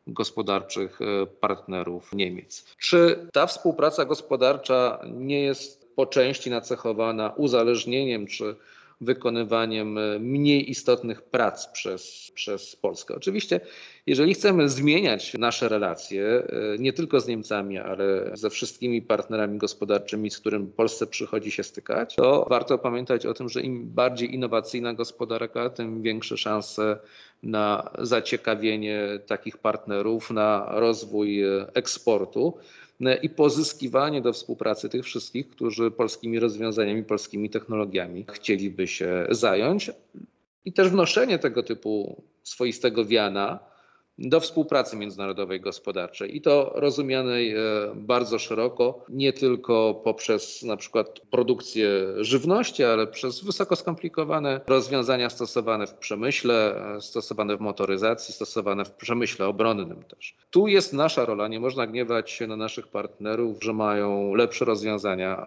gospodarczych 0.06 1.00
e, 1.02 1.26
partnerów 1.26 2.12
Niemiec. 2.12 2.64
Czy 2.78 3.28
ta 3.32 3.46
współpraca 3.46 4.04
gospodarcza 4.04 4.98
nie 5.10 5.40
jest 5.40 5.94
po 5.96 6.06
części 6.06 6.50
nacechowana 6.50 7.32
uzależnieniem 7.36 8.26
czy 8.26 8.56
wykonywaniem 9.00 9.98
e, 9.98 10.18
mniej 10.18 10.70
istotnych 10.70 11.22
prac 11.22 11.66
przez, 11.66 12.32
przez 12.34 12.76
Polskę. 12.76 13.14
Oczywiście, 13.14 13.60
jeżeli 14.06 14.34
chcemy 14.34 14.68
zmieniać 14.68 15.34
nasze 15.34 15.68
relacje, 15.68 16.24
e, 16.24 16.78
nie 16.78 16.92
tylko 16.92 17.20
z 17.20 17.28
Niemcami, 17.28 17.78
ale 17.78 18.30
ze 18.34 18.50
wszystkimi 18.50 19.02
partnerami 19.02 19.58
gospodarczymi, 19.58 20.30
z 20.30 20.38
którym 20.38 20.72
Polsce 20.72 21.06
przychodzi 21.06 21.50
się 21.50 21.62
stykać, 21.62 22.14
to 22.14 22.46
warto 22.50 22.78
pamiętać 22.78 23.26
o 23.26 23.34
tym, 23.34 23.48
że 23.48 23.60
im 23.60 23.90
bardziej 23.90 24.34
innowacyjna 24.34 24.94
gospodarka, 24.94 25.70
tym 25.70 26.02
większe 26.02 26.36
szanse 26.36 26.98
na 27.42 27.90
zaciekawienie 27.98 29.20
takich 29.26 29.56
partnerów, 29.56 30.30
na 30.30 30.66
rozwój 30.70 31.42
e, 31.42 31.66
eksportu. 31.74 32.58
E, 33.06 33.16
i 33.16 33.28
pozyskiwanie 33.28 34.22
do 34.22 34.32
współpracy 34.32 34.88
tych 34.88 35.04
wszystkich, 35.04 35.50
którzy 35.50 35.90
polskimi 35.90 36.38
rozwiązaniami, 36.38 37.04
polskimi 37.04 37.50
technologiami 37.50 38.26
chcieliby 38.32 38.86
się 38.86 39.26
zająć. 39.30 39.90
I 40.64 40.72
też 40.72 40.88
wnoszenie 40.88 41.38
tego 41.38 41.62
typu 41.62 42.22
swoistego 42.42 43.04
wiana 43.04 43.67
do 44.18 44.40
współpracy 44.40 44.96
międzynarodowej 44.96 45.60
gospodarczej 45.60 46.36
i 46.36 46.40
to 46.40 46.72
rozumianej 46.74 47.56
e, 47.56 47.60
bardzo 47.94 48.38
szeroko, 48.38 49.04
nie 49.08 49.32
tylko 49.32 50.00
poprzez 50.04 50.62
na 50.62 50.76
przykład 50.76 51.20
produkcję 51.30 51.90
żywności, 52.16 52.84
ale 52.84 53.06
przez 53.06 53.44
wysoko 53.44 53.76
skomplikowane 53.76 54.60
rozwiązania 54.66 55.30
stosowane 55.30 55.86
w 55.86 55.94
przemyśle, 55.94 56.84
e, 56.96 57.00
stosowane 57.00 57.56
w 57.56 57.60
motoryzacji, 57.60 58.34
stosowane 58.34 58.84
w 58.84 58.90
przemyśle 58.90 59.46
obronnym 59.46 60.02
też. 60.02 60.36
Tu 60.50 60.68
jest 60.68 60.92
nasza 60.92 61.24
rola, 61.24 61.48
nie 61.48 61.60
można 61.60 61.86
gniewać 61.86 62.30
się 62.30 62.46
na 62.46 62.56
naszych 62.56 62.88
partnerów, 62.88 63.64
że 63.64 63.72
mają 63.72 64.34
lepsze 64.34 64.64
rozwiązania 64.64 65.46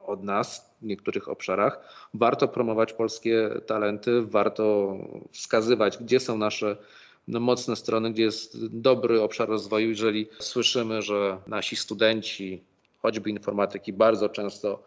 od 0.00 0.24
nas 0.24 0.74
w 0.82 0.86
niektórych 0.86 1.28
obszarach. 1.28 1.80
Warto 2.14 2.48
promować 2.48 2.92
polskie 2.92 3.50
talenty, 3.66 4.22
warto 4.22 4.96
wskazywać, 5.32 5.98
gdzie 5.98 6.20
są 6.20 6.38
nasze 6.38 6.76
mocne 7.28 7.76
strony, 7.76 8.12
gdzie 8.12 8.22
jest 8.22 8.66
dobry 8.66 9.22
obszar 9.22 9.48
rozwoju. 9.48 9.88
Jeżeli 9.88 10.28
słyszymy, 10.38 11.02
że 11.02 11.38
nasi 11.46 11.76
studenci, 11.76 12.62
choćby 13.02 13.30
informatyki, 13.30 13.92
bardzo 13.92 14.28
często 14.28 14.82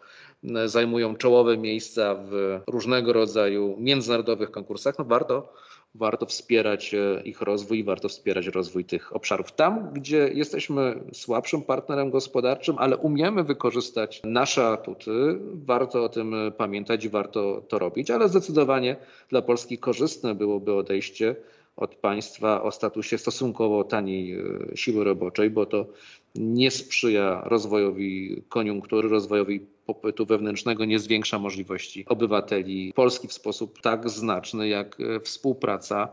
zajmują 0.66 1.16
czołowe 1.16 1.58
miejsca 1.58 2.14
w 2.14 2.60
różnego 2.66 3.12
rodzaju 3.12 3.76
międzynarodowych 3.78 4.50
konkursach, 4.50 4.98
no 4.98 5.04
warto 5.04 5.52
warto 5.94 6.26
wspierać 6.26 6.94
e, 6.94 7.22
ich 7.24 7.40
rozwój, 7.40 7.84
warto 7.84 8.08
wspierać 8.08 8.46
rozwój 8.46 8.84
tych 8.84 9.16
obszarów. 9.16 9.52
Tam, 9.52 9.92
gdzie 9.92 10.30
jesteśmy 10.34 11.00
słabszym 11.12 11.62
partnerem 11.62 12.10
gospodarczym, 12.10 12.76
ale 12.78 12.96
umiemy 12.96 13.44
wykorzystać 13.44 14.20
nasze 14.24 14.66
atuty, 14.66 15.10
warto 15.54 16.04
o 16.04 16.08
tym 16.08 16.34
pamiętać 16.56 17.04
i 17.04 17.08
warto 17.08 17.62
to 17.68 17.78
robić, 17.78 18.10
ale 18.10 18.28
zdecydowanie 18.28 18.96
dla 19.28 19.42
Polski 19.42 19.78
korzystne 19.78 20.34
byłoby 20.34 20.74
odejście 20.74 21.36
od 21.76 21.94
państwa 21.94 22.62
o 22.62 22.70
statusie 22.70 23.18
stosunkowo 23.18 23.84
taniej 23.84 24.34
e, 24.34 24.42
siły 24.76 25.04
roboczej, 25.04 25.50
bo 25.50 25.66
to 25.66 25.86
nie 26.34 26.70
sprzyja 26.70 27.42
rozwojowi 27.44 28.42
koniunktury, 28.48 29.08
rozwojowi 29.08 29.60
popytu 29.86 30.26
wewnętrznego, 30.26 30.84
nie 30.84 30.98
zwiększa 30.98 31.38
możliwości 31.38 32.04
obywateli 32.08 32.92
Polski 32.92 33.28
w 33.28 33.32
sposób 33.32 33.80
tak 33.80 34.10
znaczny 34.10 34.68
jak 34.68 35.00
e, 35.00 35.20
współpraca 35.20 36.08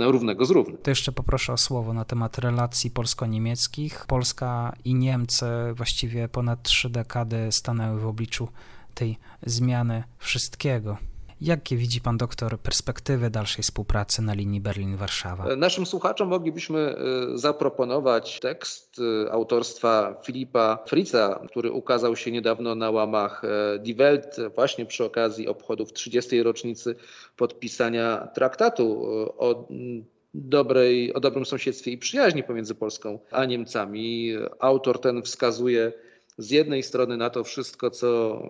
równego 0.00 0.44
z 0.44 0.50
równym. 0.50 0.78
To 0.82 0.90
jeszcze 0.90 1.12
poproszę 1.12 1.52
o 1.52 1.56
słowo 1.56 1.92
na 1.92 2.04
temat 2.04 2.38
relacji 2.38 2.90
polsko-niemieckich. 2.90 4.04
Polska 4.08 4.72
i 4.84 4.94
Niemcy 4.94 5.46
właściwie 5.74 6.28
ponad 6.28 6.62
trzy 6.62 6.90
dekady 6.90 7.36
stanęły 7.50 8.00
w 8.00 8.06
obliczu 8.06 8.48
tej 8.94 9.16
zmiany 9.42 10.04
wszystkiego. 10.18 10.96
Jakie 11.40 11.76
widzi 11.76 12.00
pan 12.00 12.16
doktor 12.16 12.58
perspektywy 12.58 13.30
dalszej 13.30 13.62
współpracy 13.62 14.22
na 14.22 14.34
linii 14.34 14.60
Berlin-Warszawa? 14.60 15.56
Naszym 15.56 15.86
słuchaczom 15.86 16.28
moglibyśmy 16.28 16.78
e, 16.78 16.94
zaproponować 17.38 18.40
tekst 18.40 19.00
e, 19.26 19.32
autorstwa 19.32 20.20
Filipa 20.24 20.78
Fritza, 20.86 21.40
który 21.48 21.72
ukazał 21.72 22.16
się 22.16 22.32
niedawno 22.32 22.74
na 22.74 22.90
łamach 22.90 23.42
e, 23.44 23.78
Die 23.78 23.94
Welt, 23.94 24.36
właśnie 24.54 24.86
przy 24.86 25.04
okazji 25.04 25.48
obchodów 25.48 25.92
30. 25.92 26.42
rocznicy 26.42 26.94
podpisania 27.36 28.28
traktatu 28.34 29.06
o 29.38 29.68
dobrej, 30.34 31.14
o 31.14 31.20
dobrym 31.20 31.46
sąsiedztwie 31.46 31.90
i 31.90 31.98
przyjaźni 31.98 32.42
pomiędzy 32.42 32.74
Polską 32.74 33.18
a 33.30 33.44
Niemcami. 33.44 34.32
Autor 34.58 35.00
ten 35.00 35.22
wskazuje 35.22 35.92
z 36.38 36.50
jednej 36.50 36.82
strony 36.82 37.16
na 37.16 37.30
to 37.30 37.44
wszystko, 37.44 37.90
co 37.90 38.42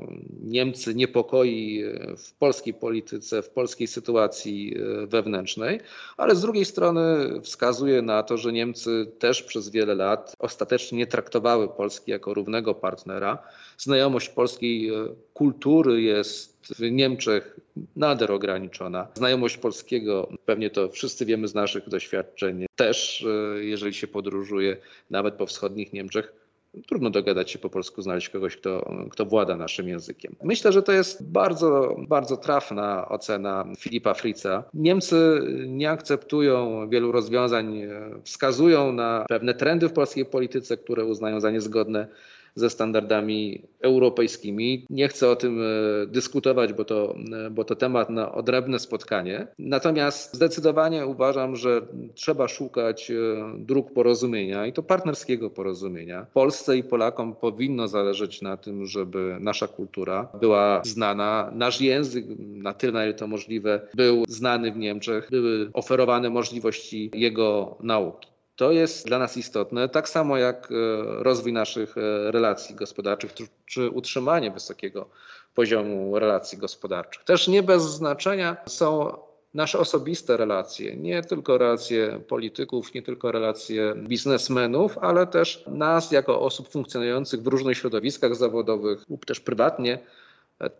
Niemcy 0.43 0.95
niepokoi 0.95 1.85
w 2.17 2.33
polskiej 2.33 2.75
polityce, 2.75 3.43
w 3.43 3.51
polskiej 3.51 3.87
sytuacji 3.87 4.77
e, 4.77 5.07
wewnętrznej, 5.07 5.81
ale 6.17 6.37
z 6.37 6.41
drugiej 6.41 6.65
strony 6.65 7.03
wskazuje 7.43 8.03
na 8.03 8.23
to, 8.23 8.37
że 8.37 8.53
Niemcy 8.53 9.07
też 9.19 9.43
przez 9.43 9.71
wiele 9.71 9.95
lat 9.95 10.35
ostatecznie 10.39 10.99
nie 10.99 11.07
traktowały 11.07 11.69
Polski 11.69 12.11
jako 12.11 12.35
równego 12.35 12.75
partnera. 12.75 13.39
Znajomość 13.79 14.29
polskiej 14.29 14.89
e, 14.89 15.09
kultury 15.35 16.03
jest 16.03 16.57
w 16.75 16.91
Niemczech 16.91 17.61
nader 17.97 18.33
ograniczona. 18.33 19.09
Znajomość 19.15 19.57
polskiego, 19.57 20.29
pewnie 20.45 20.71
to 20.71 20.89
wszyscy 20.89 21.27
wiemy 21.27 21.49
z 21.49 21.55
naszych 21.55 21.89
doświadczeń, 21.89 22.67
też 22.77 23.25
e, 23.25 23.65
jeżeli 23.65 23.95
się 23.95 24.07
podróżuje 24.07 24.77
nawet 25.11 25.35
po 25.35 25.47
wschodnich 25.47 25.93
Niemczech, 25.93 26.46
trudno 26.87 27.11
dogadać 27.11 27.51
się 27.51 27.59
po 27.59 27.71
polsku, 27.71 28.03
znaleźć 28.03 28.29
kogoś, 28.29 28.57
kto, 28.57 28.93
kto 29.11 29.25
włada 29.25 29.57
naszym 29.57 29.89
językiem. 29.89 30.37
Myślę, 30.43 30.73
że 30.73 30.83
to 30.83 30.93
jest 30.93 31.31
bardzo, 31.31 31.97
bardzo 32.09 32.37
trafna 32.37 33.09
ocena 33.09 33.65
Filipa 33.79 34.15
Fritza. 34.15 34.65
Niemcy 34.75 35.41
nie 35.67 35.91
akceptują 35.91 36.89
wielu 36.89 37.13
rozwiązań, 37.13 37.83
wskazują 38.25 38.93
na 38.93 39.25
pewne 39.29 39.55
trendy 39.55 39.89
w 39.89 39.93
polskiej 39.93 40.25
polityce, 40.27 40.77
które 40.77 41.05
uznają 41.05 41.41
za 41.41 41.51
niezgodne 41.51 42.09
ze 42.57 42.71
standardami 42.71 43.63
europejskimi. 43.81 44.87
Nie 44.91 45.09
chcę 45.09 45.31
o 45.31 45.37
tym 45.37 45.63
e, 45.63 46.07
dyskutować, 46.07 46.73
bo 46.73 46.85
to, 46.85 47.15
e, 47.47 47.51
bo 47.51 47.65
to 47.65 47.77
temat 47.77 48.11
na 48.11 48.33
odrębne 48.33 48.79
spotkanie. 48.79 49.47
Natomiast 49.59 50.35
zdecydowanie 50.35 51.07
uważam, 51.07 51.57
że 51.57 51.83
trzeba 52.15 52.49
szukać 52.49 53.11
e, 53.11 53.15
dróg 53.59 53.93
porozumienia 53.93 54.67
i 54.67 54.73
to 54.73 54.83
partnerskiego 54.83 55.51
porozumienia. 55.51 56.27
Polsce 56.35 56.77
i 56.77 56.85
Polakom 56.85 57.35
powinno 57.35 57.89
zależeć 57.89 58.43
na 58.43 58.57
tym, 58.57 58.87
żeby 58.87 59.37
nasza 59.41 59.69
kultura 59.69 60.29
była 60.41 60.83
znana, 60.85 61.51
nasz 61.55 61.81
język 61.81 62.27
na 62.39 62.75
tyle, 62.75 62.93
na 62.93 63.05
ile 63.05 63.15
to 63.15 63.27
możliwe, 63.27 63.89
był 63.95 64.25
znany 64.29 64.73
w 64.73 64.77
Niemczech, 64.77 65.29
były 65.31 65.71
oferowane 65.73 66.31
możliwości 66.31 67.11
jego 67.15 67.77
nauki. 67.83 68.36
To 68.57 68.73
jest 68.73 69.07
dla 69.07 69.19
nas 69.19 69.37
istotne, 69.37 69.89
tak 69.89 70.09
samo 70.09 70.37
jak 70.37 70.69
e, 70.71 70.75
rozwój 71.23 71.53
naszych 71.53 71.99
e, 71.99 72.31
relacji 72.31 72.75
gospodarczych 72.75 73.35
czy 73.67 73.91
utrzymanie 73.91 74.51
wysokiego 74.51 75.09
poziomu 75.55 76.19
relacji 76.19 76.59
gospodarczych. 76.59 77.25
Też 77.25 77.49
nie 77.49 77.63
bez 77.63 77.83
znaczenia 77.83 78.57
są 78.67 79.17
nasze 79.55 79.79
osobiste 79.79 80.37
relacje, 80.37 80.97
nie 80.97 81.23
tylko 81.23 81.59
relacje 81.59 82.21
polityków, 82.29 82.95
nie 82.95 83.03
tylko 83.03 83.33
relacje 83.33 83.95
biznesmenów, 83.97 84.99
ale 84.99 85.27
też 85.27 85.65
nas 85.67 86.13
jako 86.13 86.41
osób 86.41 86.69
funkcjonujących 86.69 87.43
w 87.43 87.47
różnych 87.47 87.79
środowiskach 87.79 88.37
zawodowych 88.37 89.05
lub 89.11 89.27
też 89.27 89.41
prywatnie 89.41 89.99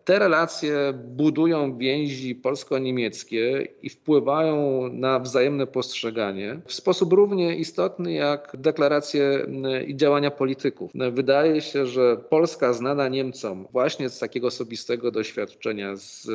Te 0.05 0.19
relacje 0.19 0.93
budują 1.05 1.79
więzi 1.79 2.35
polsko-niemieckie 2.35 3.69
i 3.83 3.91
wpływają 3.91 4.89
na 4.93 5.19
wzajemne 5.19 5.67
postrzeganie 5.67 6.61
w 6.67 6.73
sposób 6.73 7.13
równie 7.13 7.57
istotny 7.57 8.13
jak 8.13 8.57
deklaracje 8.59 9.47
i 9.87 9.97
działania 9.97 10.31
polityków. 10.31 10.91
Wydaje 11.13 11.61
się, 11.61 11.87
że 11.87 12.17
Polska 12.17 12.73
znana 12.73 13.09
Niemcom 13.09 13.67
właśnie 13.73 14.09
z 14.09 14.19
takiego 14.19 14.47
osobistego 14.47 15.11
doświadczenia, 15.11 15.97
z 15.97 16.29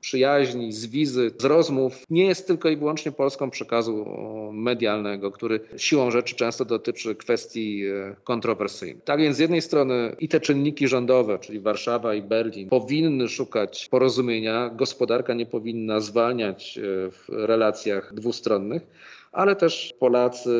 przyjaźni, 0.00 0.72
z 0.72 0.86
wizyt, 0.86 1.42
z 1.42 1.44
rozmów, 1.44 2.04
nie 2.10 2.26
jest 2.26 2.46
tylko 2.46 2.68
i 2.68 2.76
wyłącznie 2.76 3.12
Polską 3.12 3.50
przekazu 3.50 4.06
medialnego, 4.52 5.30
który 5.30 5.60
siłą 5.76 6.10
rzeczy 6.10 6.36
często 6.36 6.64
dotyczy 6.64 7.14
kwestii 7.14 7.86
e, 7.86 8.16
kontrowersyjnych. 8.24 9.04
Tak 9.04 9.20
więc 9.20 9.36
z 9.36 9.40
jednej 9.40 9.62
strony 9.62 10.16
i 10.20 10.28
te 10.28 10.40
czynniki 10.40 10.88
rządowe, 10.88 11.38
czyli 11.38 11.60
Warszawa 11.60 12.14
i 12.14 12.22
Berlin, 12.22 12.68
powinny 12.72 13.28
szukać 13.28 13.88
porozumienia, 13.90 14.70
gospodarka 14.70 15.34
nie 15.34 15.46
powinna 15.46 16.00
zwalniać 16.00 16.78
e, 16.78 16.82
w 17.10 17.28
relacjach 17.28 18.14
dwustronnych, 18.14 18.86
ale 19.32 19.56
też 19.56 19.94
Polacy 19.98 20.50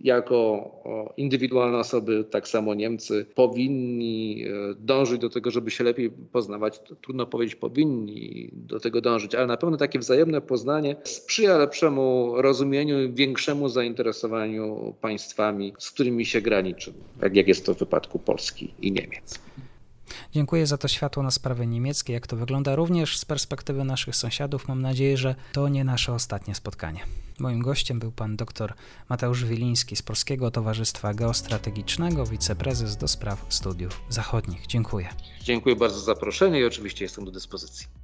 jako 0.00 0.70
indywidualne 1.16 1.78
osoby, 1.78 2.24
tak 2.30 2.48
samo 2.48 2.74
Niemcy, 2.74 3.26
powinni 3.34 4.44
e, 4.44 4.74
dążyć 4.74 5.20
do 5.20 5.30
tego, 5.30 5.50
żeby 5.50 5.70
się 5.70 5.84
lepiej 5.84 6.10
poznawać. 6.10 6.80
Trudno 7.02 7.26
powiedzieć 7.26 7.54
powinni 7.54 8.50
do 8.52 8.80
tego 8.80 9.00
dążyć, 9.00 9.34
ale 9.34 9.46
na 9.46 9.56
pewno 9.56 9.76
takie 9.76 9.98
wzajemne 9.98 10.40
poznanie 10.40 10.96
sprzyja 11.04 11.58
lepszemu 11.58 12.34
rozumieniu, 12.36 13.12
większemu 13.12 13.68
zainteresowaniu 13.68 14.94
państwami, 15.00 15.72
z 15.78 15.90
którymi 15.90 16.26
się 16.26 16.40
graniczy, 16.40 16.92
tak 17.20 17.36
jak 17.36 17.48
jest 17.48 17.66
to 17.66 17.74
w 17.74 17.78
wypadku 17.78 18.18
Polski 18.18 18.74
i 18.82 18.92
Niemiec. 18.92 19.40
Dziękuję 20.32 20.66
za 20.66 20.78
to 20.78 20.88
światło 20.88 21.22
na 21.22 21.30
sprawy 21.30 21.66
niemieckie, 21.66 22.12
jak 22.12 22.26
to 22.26 22.36
wygląda 22.36 22.76
również 22.76 23.18
z 23.18 23.24
perspektywy 23.24 23.84
naszych 23.84 24.16
sąsiadów. 24.16 24.68
Mam 24.68 24.82
nadzieję, 24.82 25.16
że 25.16 25.34
to 25.52 25.68
nie 25.68 25.84
nasze 25.84 26.12
ostatnie 26.12 26.54
spotkanie. 26.54 27.00
Moim 27.38 27.62
gościem 27.62 27.98
był 27.98 28.12
pan 28.12 28.36
dr 28.36 28.74
Mateusz 29.08 29.44
Wiliński 29.44 29.96
z 29.96 30.02
Polskiego 30.02 30.50
Towarzystwa 30.50 31.14
Geostrategicznego, 31.14 32.26
wiceprezes 32.26 32.96
do 32.96 33.08
spraw 33.08 33.46
studiów 33.48 34.00
zachodnich. 34.08 34.66
Dziękuję. 34.66 35.08
Dziękuję 35.42 35.76
bardzo 35.76 35.98
za 35.98 36.04
zaproszenie 36.04 36.60
i 36.60 36.64
oczywiście 36.64 37.04
jestem 37.04 37.24
do 37.24 37.30
dyspozycji. 37.30 37.97